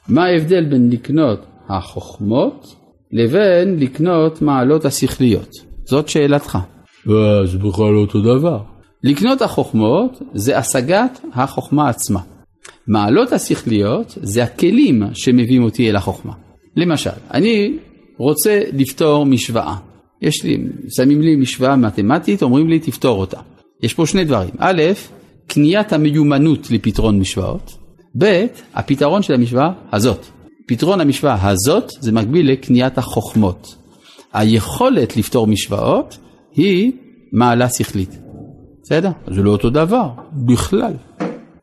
מה 0.09 0.25
ההבדל 0.25 0.65
בין 0.65 0.91
לקנות 0.91 1.47
החוכמות 1.69 2.77
לבין 3.13 3.79
לקנות 3.79 4.43
מעלות 4.43 4.85
השכליות? 4.85 5.49
זאת 5.85 6.09
שאלתך. 6.09 6.59
אה, 7.09 7.47
זה 7.47 7.59
בכלל 7.59 7.93
לא 7.93 7.99
אותו 7.99 8.21
דבר. 8.21 8.59
לקנות 9.05 9.43
החוכמות 9.43 10.23
זה 10.35 10.59
השגת 10.59 11.21
החוכמה 11.35 11.89
עצמה. 11.89 12.21
מעלות 12.87 13.33
השכליות 13.33 14.19
זה 14.23 14.43
הכלים 14.43 15.03
שמביאים 15.15 15.63
אותי 15.63 15.91
אל 15.91 15.97
החוכמה. 15.97 16.33
למשל, 16.77 17.11
אני 17.31 17.79
רוצה 18.17 18.61
לפתור 18.73 19.27
משוואה. 19.27 19.77
יש 20.23 20.45
לי, 20.45 20.59
שמים 20.97 21.21
לי 21.21 21.37
משוואה 21.37 21.77
מתמטית, 21.77 22.43
אומרים 22.43 22.69
לי 22.69 22.79
תפתור 22.79 23.21
אותה. 23.21 23.41
יש 23.83 23.95
פה 23.95 24.07
שני 24.07 24.25
דברים. 24.25 24.51
א', 24.59 24.83
קניית 25.47 25.93
המיומנות 25.93 26.71
לפתרון 26.71 27.19
משוואות. 27.19 27.73
ב', 28.19 28.47
הפתרון 28.75 29.23
של 29.23 29.35
המשוואה 29.35 29.73
הזאת. 29.93 30.27
פתרון 30.67 31.01
המשוואה 31.01 31.49
הזאת 31.49 31.91
זה 32.01 32.13
מקביל 32.13 32.53
לקניית 32.53 32.99
החוכמות. 32.99 33.75
היכולת 34.33 35.17
לפתור 35.17 35.47
משוואות 35.47 36.19
היא 36.55 36.93
מעלה 37.33 37.69
שכלית. 37.69 38.19
בסדר? 38.83 39.11
זה 39.27 39.43
לא 39.43 39.51
אותו 39.51 39.71
דבר, 39.71 40.09
בכלל. 40.47 40.93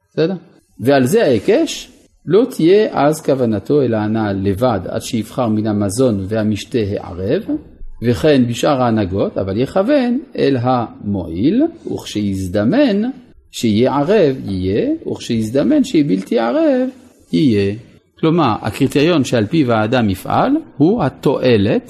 בסדר? 0.09 0.35
ועל 0.79 1.05
זה 1.05 1.23
ההיקש, 1.23 1.91
לא 2.25 2.45
תהיה 2.49 2.87
אז 2.91 3.21
כוונתו 3.21 3.81
אל 3.81 3.93
ההנאה 3.93 4.33
לבד 4.33 4.79
עד 4.87 5.01
שיבחר 5.01 5.47
מן 5.47 5.67
המזון 5.67 6.25
והמשתה 6.27 6.79
הערב, 6.91 7.43
וכן 8.03 8.47
בשאר 8.47 8.81
ההנהגות, 8.81 9.37
אבל 9.37 9.61
יכוון 9.61 10.19
אל 10.37 10.57
המועיל, 10.61 11.63
וכשיזדמן 11.93 13.01
שיהיה 13.51 13.95
ערב 13.95 14.35
יהיה, 14.45 14.89
וכשיזדמן 15.11 15.83
שיהיה 15.83 16.03
בלתי 16.03 16.39
ערב 16.39 16.89
יהיה. 17.33 17.75
כלומר, 18.19 18.55
הקריטריון 18.61 19.23
שעל 19.23 19.45
פיו 19.45 19.71
האדם 19.71 20.09
יפעל 20.09 20.51
הוא 20.77 21.03
התועלת 21.03 21.89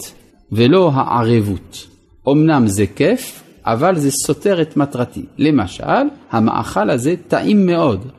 ולא 0.51 0.91
הערבות. 0.93 1.87
אמנם 2.29 2.67
זה 2.67 2.85
כיף, 2.95 3.43
אבל 3.65 3.95
זה 3.95 4.11
סותר 4.11 4.61
את 4.61 4.77
מטרתי. 4.77 5.25
למשל, 5.37 6.07
המאכל 6.31 6.89
הזה 6.89 7.15
טעים 7.27 7.65
מאוד, 7.65 8.11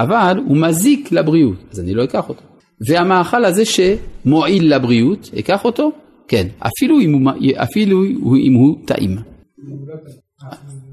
אבל 0.00 0.38
הוא 0.46 0.56
מזיק 0.56 1.12
לבריאות, 1.12 1.56
אז 1.72 1.80
אני 1.80 1.94
לא 1.94 2.04
אקח 2.04 2.28
אותו. 2.28 2.42
והמאכל 2.88 3.44
הזה 3.44 3.62
שמועיל 3.64 4.74
לבריאות, 4.74 5.30
אקח 5.38 5.64
אותו? 5.64 5.92
כן, 6.28 6.46
אפילו 6.58 7.00
אם 7.00 7.12
הוא, 7.12 7.32
אפילו 7.56 8.04
אם 8.46 8.54
הוא 8.54 8.76
טעים. 8.86 9.16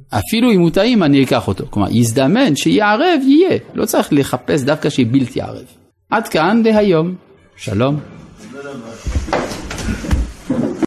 אפילו 0.10 0.52
אם 0.52 0.60
הוא 0.60 0.70
טעים 0.70 1.04
אני 1.04 1.24
אקח 1.24 1.48
אותו. 1.48 1.66
כלומר, 1.70 1.88
יזדמן 1.92 2.56
שיהיה 2.56 2.92
ערב, 2.92 3.22
יהיה. 3.28 3.58
לא 3.74 3.86
צריך 3.86 4.08
לחפש 4.12 4.64
דווקא 4.64 4.90
שיהיה 4.90 5.10
בלתי 5.12 5.42
ערב. 5.42 5.66
עד 6.10 6.28
כאן 6.28 6.62
להיום. 6.66 7.16
שלום. 7.58 8.00